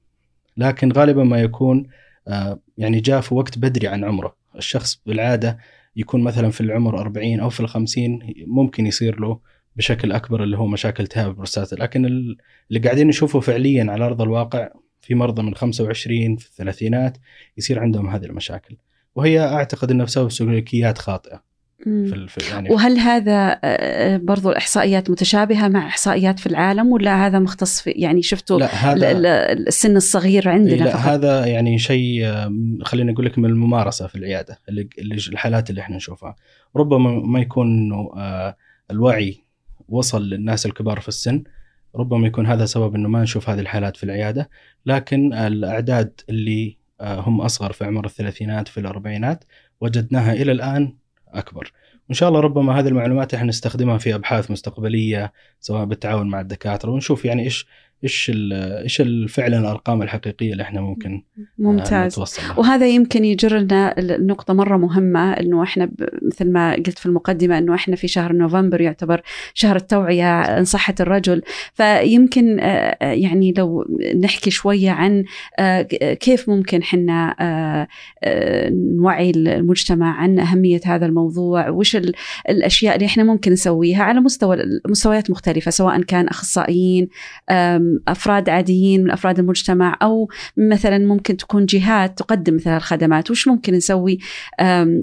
لكن 0.58 0.92
غالبا 0.92 1.24
ما 1.24 1.42
يكون 1.42 1.88
آه، 2.28 2.60
يعني 2.78 3.00
جاء 3.00 3.22
في 3.22 3.34
وقت 3.34 3.58
بدري 3.60 3.88
عن 3.88 4.04
عمره 4.04 4.36
الشخص 4.56 5.02
بالعادة 5.06 5.58
يكون 5.96 6.24
مثلا 6.24 6.50
في 6.50 6.62
العمر 6.62 7.00
40 7.00 7.40
أو 7.40 7.50
في 7.50 7.60
ال 7.60 7.70
50 7.70 8.20
ممكن 8.48 8.88
يصير 8.88 9.20
له 9.20 9.40
بشكل 9.80 10.12
أكبر 10.12 10.44
اللي 10.44 10.58
هو 10.58 10.68
مشاكل 10.68 11.04
التهاب 11.04 11.30
البروستاتا 11.30 11.76
لكن 11.76 12.06
اللي 12.06 12.80
قاعدين 12.84 13.08
نشوفه 13.08 13.40
فعليا 13.40 13.92
على 13.92 14.06
أرض 14.06 14.22
الواقع 14.22 14.70
في 15.02 15.16
مرضى 15.16 15.42
من 15.42 15.56
25 15.56 16.36
في 16.36 16.46
الثلاثينات 16.46 17.18
يصير 17.58 17.80
عندهم 17.80 18.10
هذه 18.10 18.26
المشاكل. 18.26 18.78
وهي 19.16 19.40
أعتقد 19.40 19.92
إنها 19.92 20.06
بسبب 20.06 20.32
سلوكيات 20.32 20.98
خاطئة 20.98 21.50
في 21.84 22.28
يعني 22.52 22.70
وهل 22.70 22.98
هذا 22.98 23.60
آه، 23.64 24.18
برضو 24.18 24.50
الإحصائيات 24.50 25.10
متشابهة 25.10 25.68
مع 25.68 25.88
إحصائيات 25.88 26.40
في 26.40 26.48
العالم 26.48 26.92
ولا 26.92 27.28
هذا 27.28 27.40
مختص 27.40 27.82
في 27.82 27.92
يعني 27.92 28.22
شفتوا 28.22 28.60
لا 28.60 28.76
هذا 28.76 29.12
السن 29.52 29.96
الصغير 29.96 30.50
عندنا 30.50 30.84
لا 30.84 30.92
فقط. 30.92 31.02
هذا 31.02 31.46
يعني 31.46 31.78
شيء 31.78 32.34
خلينا 32.84 33.12
نقول 33.12 33.26
لك 33.26 33.38
من 33.38 33.46
الممارسة 33.46 34.08
في 34.08 34.16
العيادة 34.16 34.60
اللي 34.70 34.90
الحالات 35.30 35.70
اللي 35.70 35.82
إحنا 35.82 35.96
نشوفها. 35.96 36.36
ربما 36.76 37.12
ما 37.12 37.40
يكون 37.40 37.94
آه، 37.94 38.56
الوعي 38.92 39.49
وصل 39.92 40.30
للناس 40.30 40.66
الكبار 40.66 41.00
في 41.00 41.08
السن 41.08 41.44
ربما 41.96 42.28
يكون 42.28 42.46
هذا 42.46 42.66
سبب 42.66 42.96
إنه 42.96 43.10
ما 43.10 43.22
نشوف 43.24 43.50
هذه 43.50 43.60
الحالات 43.60 43.98
في 43.98 44.04
العيادة. 44.04 44.50
لكن 44.86 45.34
الأعداد 45.34 46.22
اللي 46.30 46.78
آه، 47.02 47.20
هم 47.20 47.42
أصغر 47.42 47.72
في 47.72 47.86
عمر 47.86 48.06
الثلاثينات 48.06 48.68
في 48.68 48.80
الأربعينات 48.80 49.44
وجدناها 49.82 50.34
إلى 50.34 50.52
الآن 50.52 50.96
أكبر. 51.28 51.72
وإن 52.10 52.16
شاء 52.16 52.30
الله 52.30 52.40
ربما 52.40 52.80
هذه 52.80 52.88
المعلومات 52.88 53.34
إحنا 53.34 53.48
نستخدمها 53.48 53.98
في 53.98 54.16
أبحاث 54.16 54.52
مستقبلية 54.52 55.34
سواء 55.60 55.86
بالتعاون 55.86 56.30
مع 56.30 56.42
الدكاترة 56.42 56.92
ونشوف 56.92 57.26
يعني 57.26 57.44
إيش 57.44 57.68
إيش 58.04 58.32
إيش 58.34 59.02
فعلا 59.28 59.60
الأرقام 59.60 60.02
الحقيقية 60.02 60.52
اللي 60.52 60.64
إحنا 60.64 60.82
ممكن 60.82 61.24
آه، 61.40 61.44
ممتاز 61.58 62.20
لها. 62.20 62.60
وهذا 62.60 62.88
يمكن 62.88 63.26
يجرنا 63.26 63.96
نقطة 64.00 64.54
مرة 64.54 64.78
مهمة 64.78 65.34
إنه 65.34 65.64
إحنا 65.64 65.92
مثل 66.22 66.52
ما 66.52 66.74
قلت 66.74 67.00
في 67.00 67.06
المقدمة 67.06 67.58
إنه 67.58 67.76
إحنا 67.76 67.96
في 67.96 68.08
شهر 68.08 68.34
نوفمبر 68.34 68.82
يعتبر 68.82 69.22
شهر 69.54 69.76
التوعية 69.76 70.24
عن 70.24 70.66
صحة 70.66 70.96
الرجل 71.00 71.42
فيمكن 71.74 72.60
آه، 72.60 72.64
آه، 72.66 73.14
يعني 73.14 73.54
لو 73.58 73.86
نحكي 74.20 74.52
شوية 74.52 74.92
عن 74.92 75.24
كيف 76.20 76.50
ممكن 76.50 76.82
إحنا 76.82 77.36
نوعي 78.72 79.30
المجتمع 79.30 80.16
عن 80.16 80.40
أهمية 80.40 80.82
هذا 80.86 81.06
الموضوع 81.06 81.70
وش 81.70 81.98
الأشياء 82.50 82.96
اللي 82.96 83.06
إحنا 83.06 83.24
ممكن 83.24 83.52
نسويها 83.52 84.04
على 84.04 84.20
مستوى 84.20 84.58
مستويات 84.90 85.32
مختلفة 85.32 85.72
سواء 85.72 86.02
كان 86.02 86.28
أخصائيين 86.28 87.10
أفراد 88.08 88.50
عاديين 88.50 89.04
من 89.04 89.12
أفراد 89.12 89.40
المجتمع 89.40 89.98
أو 90.02 90.30
مثلا 90.58 90.98
ممكن 90.98 91.38
تكون 91.38 91.66
جهات 91.66 92.18
تقدم 92.18 92.56
مثل 92.56 92.70
الخدمات 92.70 93.32
وش 93.32 93.48
ممكن 93.48 93.74
نسوي 93.74 94.20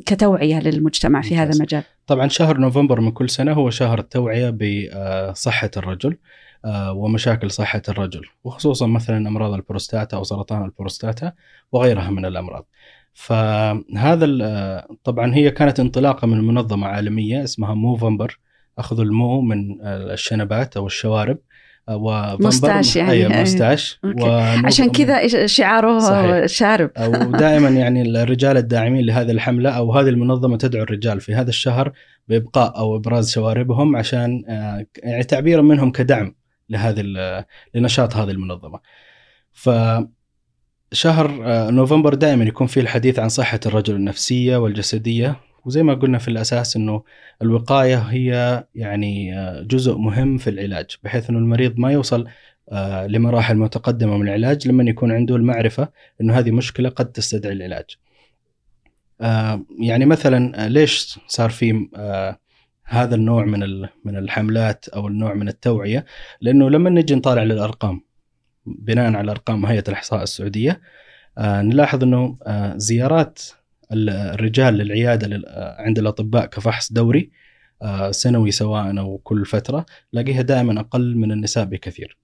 كتوعية 0.07 0.61
للمجتمع 0.61 1.21
في 1.21 1.37
هذا 1.37 1.53
المجال؟ 1.53 1.83
طبعا 2.07 2.29
شهر 2.29 2.59
نوفمبر 2.59 3.01
من 3.01 3.11
كل 3.11 3.31
سنة 3.31 3.53
هو 3.53 3.71
شهر 3.71 3.99
التوعية 3.99 4.51
بصحه 4.51 5.71
الرجل 5.77 6.17
آه، 6.65 6.93
ومشاكل 6.93 7.51
صحة 7.51 7.83
الرجل 7.89 8.23
وخصوصا 8.45 8.87
مثلا 8.87 9.29
أمراض 9.29 9.53
البروستاتا 9.53 10.17
أو 10.17 10.25
سرطان 10.25 10.65
البروستاتا 10.65 11.33
وغيرها 11.73 12.11
من 12.11 12.25
الأمراض. 12.25 12.67
فهذا 13.13 14.27
طبعا 15.05 15.35
هي 15.35 15.51
كانت 15.51 15.81
انطلاقة 15.81 16.27
من 16.27 16.47
منظمة 16.47 16.87
عالمية 16.87 17.45
اسمها 17.45 17.75
موفمبر 17.75 18.39
اخذوا 18.79 19.05
المو 19.05 19.41
من 19.41 19.81
الشنبات 19.83 20.77
أو 20.77 20.87
الشوارب 20.87 21.39
moustache 22.41 22.97
يعني 22.97 23.11
أيوه 23.11 23.43
moustache 23.43 24.01
عشان 24.65 24.91
كذا 24.91 25.47
شعاره 25.47 25.99
صحيح. 25.99 26.47
شارب. 26.47 26.91
ودائما 26.99 27.69
يعني 27.69 28.03
الرجال 28.03 28.57
الداعمين 28.57 29.07
لهذه 29.07 29.31
الحملة 29.31 29.71
أو 29.71 29.93
هذه 29.93 30.09
المنظمة 30.09 30.57
تدعو 30.57 30.83
الرجال 30.83 31.21
في 31.21 31.35
هذا 31.35 31.49
الشهر 31.49 31.93
بإبقاء 32.29 32.79
أو 32.79 32.97
إبراز 32.97 33.33
شواربهم 33.33 33.97
عشان 33.97 34.45
آه، 34.49 34.87
يعني 35.03 35.25
تعبيرا 35.25 35.63
منهم 35.63 35.93
كدعم 35.93 36.35
لهذه 36.71 37.05
لنشاط 37.75 38.17
هذه 38.17 38.31
المنظمة. 38.31 38.81
ف 39.53 39.71
شهر 40.93 41.43
آه، 41.45 41.71
نوفمبر 41.71 42.15
دائما 42.15 42.45
يكون 42.45 42.67
فيه 42.67 42.81
الحديث 42.81 43.19
عن 43.19 43.29
صحة 43.29 43.61
الرجل 43.67 43.95
النفسية 43.95 44.57
والجسدية. 44.57 45.37
وزي 45.67 45.83
ما 45.83 45.95
قلنا 45.95 46.19
في 46.19 46.29
الأساس 46.29 46.77
إنه 46.77 47.03
الوقاية 47.43 47.99
هي 47.99 48.65
يعني 48.75 49.39
آه، 49.39 49.63
جزء 49.63 49.97
مهم 49.97 50.39
في 50.39 50.51
العلاج 50.51 50.97
بحيث 51.05 51.31
إنه 51.31 51.39
المريض 51.39 51.79
ما 51.79 51.93
يوصل 51.93 52.29
آه، 52.69 53.07
لمراحل 53.07 53.57
متقدمة 53.57 54.17
من 54.17 54.29
العلاج 54.29 54.69
لما 54.69 54.91
يكون 54.91 55.13
عنده 55.13 55.37
المعرفة 55.37 55.89
إنه 56.21 56.39
هذه 56.39 56.51
مشكلة 56.51 56.89
قد 56.89 57.13
تستدعي 57.13 57.53
العلاج. 57.53 57.85
آه، 59.21 59.63
يعني 59.81 60.07
مثلا 60.07 60.69
ليش 60.69 61.19
صار 61.27 61.51
في 61.51 61.89
هذا 62.85 63.15
النوع 63.15 63.45
من 63.45 63.89
من 64.05 64.17
الحملات 64.17 64.89
أو 64.89 65.09
النوع 65.09 65.35
من 65.35 65.49
التوعية؟ 65.49 66.05
لأنه 66.41 66.71
لما 66.71 66.91
نجي 66.91 67.15
نطالع 67.15 67.43
للأرقام 67.43 68.03
بناء 68.67 69.15
على 69.15 69.31
أرقام 69.31 69.67
هيئة 69.67 69.85
الإحصاء 69.89 70.23
السعودية 70.23 70.81
نلاحظ 71.39 72.03
إنه 72.03 72.39
زيارات 72.77 73.43
الرجال 73.93 74.75
للعيادة 74.75 75.43
عند 75.79 75.99
الأطباء 75.99 76.47
كفحص 76.47 76.93
دوري 76.93 77.31
آه، 77.83 78.11
سنوي 78.11 78.51
سواء 78.51 78.99
أو 78.99 79.19
كل 79.19 79.47
فترة 79.47 79.87
لاقيها 80.13 80.43
دائما 80.43 80.81
أقل 80.81 81.17
من 81.17 81.33
النساء 81.33 81.65
بكثير. 81.65 82.19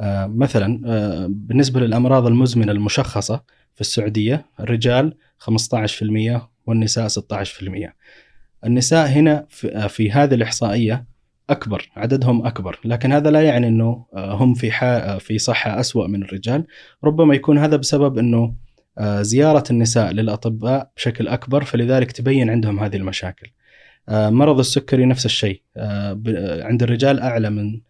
آه، 0.00 0.26
مثلا 0.26 0.82
آه، 0.86 1.26
بالنسبة 1.30 1.80
للأمراض 1.80 2.26
المزمنة 2.26 2.72
المشخصة 2.72 3.42
في 3.74 3.80
السعودية 3.80 4.46
الرجال 4.60 5.14
15% 5.38 6.50
والنساء 6.66 7.08
16%. 7.08 7.94
النساء 8.64 9.06
هنا 9.08 9.46
في 9.88 10.10
هذه 10.12 10.34
الإحصائية 10.34 11.06
أكبر 11.50 11.90
عددهم 11.96 12.46
أكبر 12.46 12.80
لكن 12.84 13.12
هذا 13.12 13.30
لا 13.30 13.42
يعني 13.42 13.68
إنه 13.68 14.06
هم 14.14 14.54
في 14.54 14.70
في 15.20 15.38
صحة 15.38 15.80
أسوأ 15.80 16.06
من 16.06 16.22
الرجال 16.22 16.66
ربما 17.04 17.34
يكون 17.34 17.58
هذا 17.58 17.76
بسبب 17.76 18.18
إنه 18.18 18.54
زيارة 19.00 19.64
النساء 19.70 20.12
للأطباء 20.12 20.90
بشكل 20.96 21.28
أكبر 21.28 21.64
فلذلك 21.64 22.12
تبين 22.12 22.50
عندهم 22.50 22.80
هذه 22.80 22.96
المشاكل. 22.96 23.50
آه، 24.08 24.30
مرض 24.30 24.58
السكري 24.58 25.06
نفس 25.06 25.26
الشيء. 25.26 25.62
آه، 25.76 26.20
عند 26.64 26.82
الرجال 26.82 27.20
أعلى 27.20 27.50
من 27.50 27.80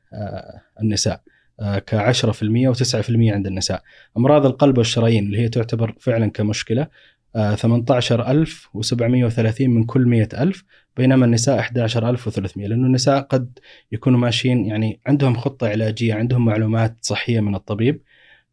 النساء. 0.83 1.23
ك 1.61 1.94
10% 1.94 2.73
و9% 2.73 3.33
عند 3.33 3.46
النساء. 3.46 3.83
أمراض 4.16 4.46
القلب 4.46 4.79
والشرايين 4.79 5.27
اللي 5.27 5.38
هي 5.38 5.49
تعتبر 5.49 5.94
فعلا 6.01 6.31
كمشكلة 6.31 6.87
18730 7.35 9.70
من 9.70 9.85
كل 9.85 10.07
100000 10.07 10.64
بينما 10.96 11.25
النساء 11.25 11.59
11300 11.59 12.66
لأنه 12.66 12.87
النساء 12.87 13.20
قد 13.20 13.59
يكونوا 13.92 14.18
ماشيين 14.18 14.66
يعني 14.66 15.01
عندهم 15.07 15.37
خطة 15.37 15.68
علاجية 15.68 16.14
عندهم 16.14 16.44
معلومات 16.44 16.96
صحية 17.03 17.40
من 17.40 17.55
الطبيب. 17.55 18.03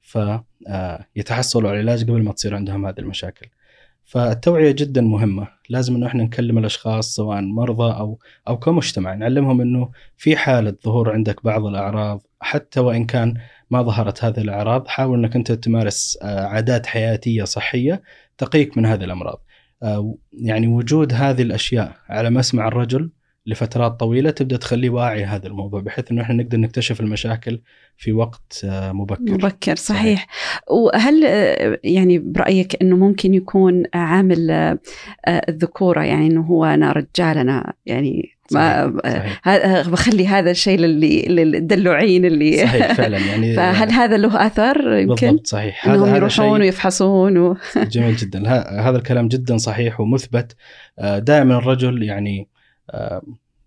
فيتحصلوا 0.07 1.69
على 1.69 1.79
العلاج 1.79 2.03
قبل 2.03 2.23
ما 2.23 2.33
تصير 2.33 2.55
عندهم 2.55 2.85
هذه 2.85 2.99
المشاكل. 2.99 3.47
فالتوعية 4.05 4.71
جدا 4.71 5.01
مهمة، 5.01 5.47
لازم 5.69 5.95
انه 5.95 6.07
إحنا 6.07 6.23
نكلم 6.23 6.57
الأشخاص 6.57 7.15
سواء 7.15 7.41
مرضى 7.41 7.97
أو 7.97 8.19
أو 8.47 8.59
كمجتمع 8.59 9.13
نعلمهم 9.13 9.61
إنه 9.61 9.91
في 10.17 10.35
حالة 10.35 10.75
ظهور 10.85 11.11
عندك 11.11 11.43
بعض 11.45 11.65
الأعراض 11.65 12.21
حتى 12.39 12.79
وإن 12.79 13.05
كان 13.05 13.33
ما 13.71 13.81
ظهرت 13.81 14.23
هذه 14.23 14.39
الأعراض 14.39 14.87
حاول 14.87 15.19
إنك 15.19 15.35
أنت 15.35 15.51
تمارس 15.51 16.17
آه، 16.21 16.45
عادات 16.45 16.85
حياتية 16.85 17.43
صحية 17.43 18.01
تقيك 18.37 18.77
من 18.77 18.85
هذه 18.85 19.03
الأمراض. 19.03 19.41
آه، 19.83 20.15
يعني 20.33 20.67
وجود 20.67 21.13
هذه 21.13 21.41
الأشياء 21.41 21.95
على 22.09 22.29
مسمع 22.29 22.67
الرجل 22.67 23.11
لفترات 23.47 23.99
طويلة 23.99 24.29
تبدأ 24.29 24.57
تخليه 24.57 24.89
واعي 24.89 25.25
هذا 25.25 25.47
الموضوع 25.47 25.81
بحيث 25.81 26.11
إنه 26.11 26.21
إحنا 26.21 26.35
نقدر 26.35 26.57
نكتشف 26.57 27.01
المشاكل 27.01 27.61
في 27.97 28.11
وقت 28.11 28.61
آه، 28.65 28.91
مبكر 28.91 29.31
مبكر 29.33 29.75
صحيح, 29.75 29.75
صحيح. 29.75 30.27
وهل 30.69 31.25
آه، 31.25 31.79
يعني 31.83 32.19
برأيك 32.19 32.81
إنه 32.81 32.95
ممكن 32.95 33.33
يكون 33.33 33.83
عامل 33.93 34.77
الذكورة 35.27 36.01
يعني 36.03 36.27
إنه 36.27 36.41
هو 36.41 36.65
أنا 36.65 36.91
رجال 36.91 37.37
أنا 37.37 37.73
يعني 37.85 38.37
ما 38.51 38.97
صحيح. 39.05 39.41
بخلي 39.89 40.27
هذا 40.27 40.51
الشيء 40.51 40.79
للي 40.79 41.21
للدلوعين 41.21 42.25
اللي 42.25 42.57
صحيح 42.57 42.93
فعلا 42.93 43.17
يعني 43.29 43.55
فهل 43.55 43.91
هذا 43.91 44.17
له 44.17 44.47
اثر 44.47 44.97
يمكن؟ 44.97 45.27
بالضبط 45.27 45.47
صحيح 45.47 45.87
إنهم 45.87 46.03
هذا 46.03 46.17
يروحون 46.17 46.61
ويفحصون 46.61 47.37
و... 47.37 47.57
جميل 47.75 48.15
جدا 48.15 48.49
هذا 48.81 48.97
الكلام 48.97 49.27
جدا 49.27 49.57
صحيح 49.57 49.99
ومثبت 49.99 50.55
دائما 51.17 51.57
الرجل 51.57 52.03
يعني 52.03 52.47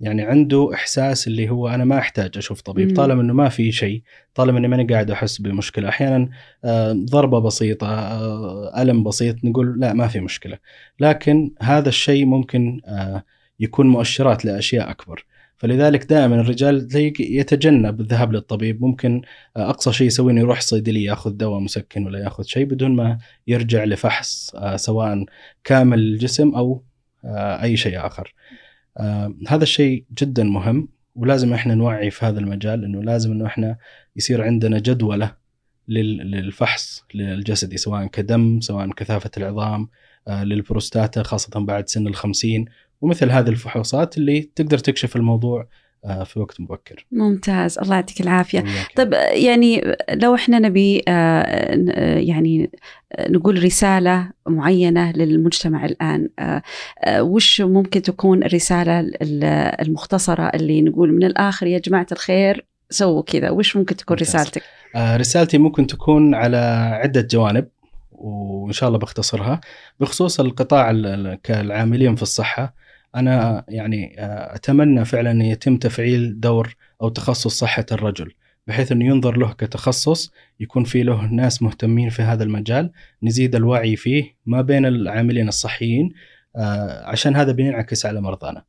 يعني 0.00 0.22
عنده 0.22 0.70
إحساس 0.74 1.26
اللي 1.26 1.50
هو 1.50 1.68
أنا 1.68 1.84
ما 1.84 1.98
أحتاج 1.98 2.30
أشوف 2.36 2.60
طبيب 2.60 2.96
طالما 2.96 3.22
إنه 3.22 3.32
ما 3.32 3.48
في 3.48 3.72
شيء 3.72 4.02
طالما 4.34 4.58
إني 4.58 4.68
ماني 4.68 4.84
قاعد 4.84 5.10
أحس 5.10 5.38
بمشكلة. 5.38 5.88
أحيانا 5.88 6.28
ضربة 6.92 7.38
بسيطة 7.38 7.88
ألم 8.82 9.04
بسيط 9.04 9.44
نقول 9.44 9.80
لا 9.80 9.92
ما 9.92 10.08
في 10.08 10.20
مشكلة. 10.20 10.58
لكن 11.00 11.50
هذا 11.60 11.88
الشيء 11.88 12.24
ممكن 12.24 12.80
يكون 13.60 13.86
مؤشرات 13.86 14.44
لأشياء 14.44 14.90
أكبر. 14.90 15.24
فلذلك 15.56 16.04
دائما 16.04 16.40
الرجال 16.40 16.88
يتجنب 17.20 18.00
الذهاب 18.00 18.32
للطبيب. 18.32 18.82
ممكن 18.82 19.22
أقصى 19.56 19.92
شيء 19.92 20.06
يسويه 20.06 20.32
إنه 20.32 20.40
يروح 20.40 20.60
صيدلية 20.60 21.06
ياخذ 21.10 21.30
دواء 21.30 21.60
مسكن 21.60 22.06
ولا 22.06 22.18
ياخذ 22.18 22.44
شيء 22.44 22.64
بدون 22.64 22.96
ما 22.96 23.18
يرجع 23.46 23.84
لفحص 23.84 24.56
سواء 24.76 25.24
كامل 25.64 25.98
الجسم 25.98 26.54
أو 26.54 26.82
أي 27.62 27.76
شيء 27.76 28.06
آخر. 28.06 28.34
هذا 29.48 29.62
الشيء 29.62 30.04
جدا 30.18 30.44
مهم 30.44 30.88
ولازم 31.14 31.52
إحنا 31.52 31.74
نوعي 31.74 32.10
في 32.10 32.26
هذا 32.26 32.40
المجال 32.40 32.84
إنه 32.84 33.02
لازم 33.02 33.32
إنه 33.32 33.46
إحنا 33.46 33.76
يصير 34.16 34.42
عندنا 34.42 34.78
جدولة 34.78 35.36
للفحص 35.88 37.04
للجسدي 37.14 37.76
سواء 37.76 38.06
كدم 38.06 38.60
سواء 38.60 38.90
كثافة 38.90 39.30
العظام 39.36 39.88
للبروستاتا 40.28 41.22
خاصة 41.22 41.60
بعد 41.60 41.88
سن 41.88 42.06
الخمسين 42.06 42.64
ومثل 43.00 43.30
هذه 43.30 43.48
الفحوصات 43.48 44.18
اللي 44.18 44.50
تقدر 44.54 44.78
تكشف 44.78 45.16
الموضوع 45.16 45.60
آه، 45.60 45.66
في 46.24 46.38
وقت 46.38 46.60
مبكر. 46.60 47.06
ممتاز. 47.12 47.78
الله 47.78 47.94
يعطيك 47.94 48.20
العافية. 48.20 48.64
طيب 48.96 49.12
يعني 49.32 49.96
لو 50.12 50.34
إحنا 50.34 50.58
نبي 50.58 51.02
آه، 51.08 51.10
آه، 51.10 52.18
يعني 52.18 52.70
نقول 53.20 53.64
رسالة 53.64 54.30
معينة 54.46 55.12
للمجتمع 55.12 55.84
الآن 55.84 56.28
وش 57.08 57.60
ممكن 57.60 58.02
تكون 58.02 58.42
الرسالة 58.44 59.10
المختصرة 59.82 60.42
اللي 60.54 60.82
نقول 60.82 61.12
من 61.12 61.24
الآخر 61.24 61.66
يا 61.66 61.78
جماعة 61.78 62.06
الخير 62.12 62.66
سووا 62.90 63.22
كذا 63.22 63.50
وش 63.50 63.76
ممكن 63.76 63.96
تكون 63.96 64.16
ممتاز. 64.20 64.36
رسالتك؟ 64.36 64.62
رسالتي 64.96 65.58
ممكن 65.58 65.86
تكون 65.86 66.34
على 66.34 66.56
عدة 67.02 67.20
جوانب 67.30 67.68
وإن 68.12 68.72
شاء 68.72 68.88
الله 68.88 68.98
بختصرها. 68.98 69.60
بخصوص 70.00 70.40
القطاع 70.40 70.92
كالعاملين 71.42 72.16
في 72.16 72.22
الصحة 72.22 72.74
أنا 73.16 73.64
يعني 73.68 74.20
آه، 74.20 74.54
أتمنى 74.54 75.04
فعلا 75.04 75.30
أن 75.30 75.42
يتم 75.42 75.76
تفعيل 75.76 76.40
دور 76.40 76.76
أو 77.02 77.08
تخصص 77.08 77.58
صحة 77.58 77.86
الرجل 77.92 78.32
بحيث 78.66 78.92
انه 78.92 79.04
ينظر 79.04 79.36
له 79.36 79.52
كتخصص 79.52 80.32
يكون 80.60 80.84
في 80.84 81.02
له 81.02 81.26
ناس 81.26 81.62
مهتمين 81.62 82.08
في 82.08 82.22
هذا 82.22 82.44
المجال 82.44 82.90
نزيد 83.22 83.54
الوعي 83.54 83.96
فيه 83.96 84.36
ما 84.46 84.60
بين 84.62 84.86
العاملين 84.86 85.48
الصحيين 85.48 86.12
آه، 86.56 87.06
عشان 87.06 87.36
هذا 87.36 87.52
بينعكس 87.52 88.06
على 88.06 88.20
مرضانا. 88.20 88.64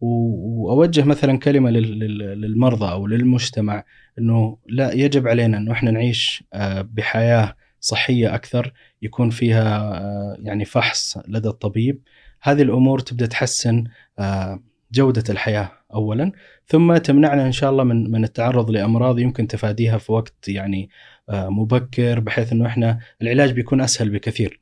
وأوجه 0.00 1.04
مثلا 1.04 1.38
كلمة 1.38 1.70
للمرضى 1.70 2.90
أو 2.90 3.06
للمجتمع 3.06 3.84
إنه 4.18 4.58
لا 4.68 4.92
يجب 4.92 5.28
علينا 5.28 5.58
إنه 5.58 5.72
إحنا 5.72 5.90
نعيش 5.90 6.44
آه، 6.54 6.82
بحياة 6.82 7.56
صحية 7.80 8.34
أكثر 8.34 8.72
يكون 9.02 9.30
فيها 9.30 9.92
يعني 10.38 10.64
فحص 10.64 11.18
لدى 11.28 11.48
الطبيب. 11.48 12.02
هذه 12.42 12.62
الأمور 12.62 12.98
تبدأ 12.98 13.26
تحسن 13.26 13.84
آه، 14.18 14.60
جودة 14.92 15.24
الحياة 15.30 15.70
اولا. 15.94 16.32
ثم 16.66 16.96
تمنعنا 16.96 17.46
إن 17.46 17.52
شاء 17.52 17.70
الله 17.70 17.84
من 17.84 18.10
من 18.10 18.24
التعرض 18.24 18.70
لأمراض 18.70 19.18
يمكن 19.18 19.46
تفاديها 19.46 19.98
في 19.98 20.12
وقت 20.12 20.48
يعني 20.48 20.90
آه، 21.28 21.48
مبكر 21.48 22.20
بحيث 22.20 22.52
إنه 22.52 22.66
إحنا 22.66 22.98
العلاج 23.22 23.52
بيكون 23.52 23.80
أسهل 23.80 24.10
بكثير. 24.10 24.60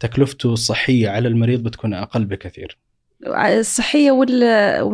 تكلفته 0.00 0.52
الصحية 0.52 1.08
على 1.08 1.28
المريض 1.28 1.62
بتكون 1.62 1.94
أقل 1.94 2.24
بكثير. 2.24 2.78
الصحية 3.58 4.10
وال 4.10 4.42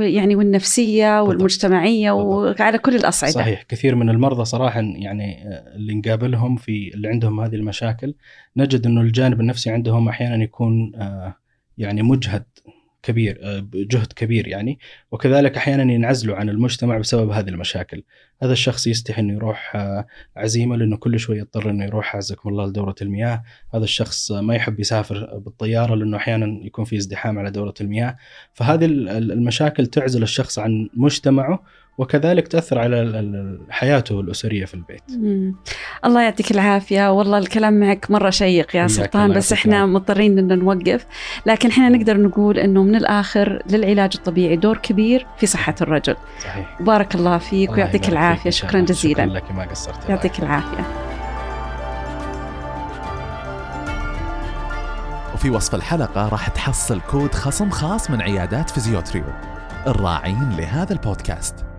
يعني 0.03 0.37
والنفسية 0.37 1.23
والمجتمعية. 1.23 2.11
وعلى 2.11 2.79
كل 2.79 2.94
الأصعدة. 2.94 3.33
صحيح. 3.33 3.62
كثير 3.62 3.94
من 3.94 4.11
المرضى 4.11 4.44
صراحة 4.44 4.81
يعني 4.81 5.49
آه، 5.49 5.77
اللي 5.77 5.94
نقابلهم 5.94 6.57
في 6.57 6.94
اللي 6.94 7.09
عندهم 7.09 7.40
هذه 7.40 7.55
المشاكل 7.55 8.14
نجد 8.57 8.87
إنه 8.87 9.01
الجانب 9.01 9.40
النفسي 9.40 9.70
عندهم 9.70 10.09
أحيانا 10.09 10.44
يكون 10.44 10.92
يعني 11.78 12.02
مجهد 12.02 12.44
كبير 13.02 13.38
آه، 13.42 13.68
جهد 13.74 14.12
كبير 14.12 14.48
يعني. 14.48 14.78
وكذلك 15.10 15.56
أحيانا 15.56 15.92
ينعزلوا 15.92 16.37
عن 16.37 16.48
المجتمع 16.48 16.98
بسبب 16.98 17.30
هذه 17.30 17.48
المشاكل. 17.48 18.02
هذا 18.42 18.53
الشخص 18.53 18.87
يستحي 18.87 19.20
إنه 19.20 19.33
يروح 19.35 19.77
آه، 19.77 20.07
عزيمة 20.37 20.77
لأنه 20.77 20.97
كل 20.97 21.18
شوي 21.18 21.38
يضطر 21.38 21.70
إنه 21.70 21.85
يروح 21.85 22.16
عزكم 22.16 22.49
الله 22.49 22.66
لدورة 22.66 22.94
المياه. 23.03 23.42
هذا 23.75 23.85
الشخص 23.85 24.33
ما 24.33 24.55
يحب 24.55 24.81
يسافر 24.81 25.38
بالطيارة 25.38 25.94
لأنه 25.94 26.16
أحيانا 26.16 26.61
يكون 26.62 26.85
في 26.85 26.97
ازدحام 26.97 27.38
على 27.38 27.51
دورة 27.51 27.75
المياه. 27.81 28.16
فهذه 28.55 28.85
المشاكل 28.85 29.87
تعزل 29.87 30.23
الشخص 30.23 30.59
عن 30.59 30.88
مجتمعه 30.94 31.62
وكذلك 31.99 32.49
تأثر 32.49 32.79
على 32.79 33.59
حياته 33.70 34.20
الأسرية 34.20 34.64
في 34.64 34.75
البيت. 34.75 35.03
مم. 35.11 35.55
الله 36.05 36.23
يعطيك 36.23 36.51
العافية. 36.51 37.12
والله 37.12 37.38
الكلام 37.38 37.81
معك 37.81 38.11
مرة 38.11 38.31
شيق 38.31 38.77
يا 38.77 38.87
سلطان 38.87 39.33
بس 39.33 39.53
إحنا 39.53 39.87
مضطرين 39.87 40.38
إن 40.38 40.59
نوقف. 40.59 41.07
لكن 41.47 41.68
إحنا 41.68 41.88
نقدر 41.88 42.20
نقول 42.20 42.59
إنه 42.59 42.83
من 42.83 42.94
الآخر 42.94 43.62
للعلاج 43.70 44.11
الطبيعي 44.14 44.57
دور 44.57 44.79
كبير 44.79 45.27
في 45.38 45.47
صحة 45.47 45.75
الرجل. 45.81 46.16
صحيح. 46.40 46.83
بارك 46.83 47.14
الله 47.14 47.38
فيك 47.38 47.70
الله 47.70 47.83
ويعطيك 47.83 48.09
العافية 48.09 48.23
شكرا 48.48 48.80
جزيلا 48.80 49.24
شكرا 49.24 49.34
لك 49.34 49.52
ما 49.52 49.64
قصرت. 49.64 50.08
يعطيك 50.08 50.38
العافية. 50.38 50.84
وفي 55.34 55.50
وصف 55.50 55.74
الحلقة 55.74 56.28
راح 56.28 56.48
تحصل 56.48 57.00
كود 57.00 57.34
خصم 57.34 57.70
خاص 57.70 58.10
من 58.10 58.22
عيادات 58.22 58.70
فيزيوتريو 58.70 59.24
الراعين 59.87 60.50
لهذا 60.58 60.92
البودكاست. 60.92 61.73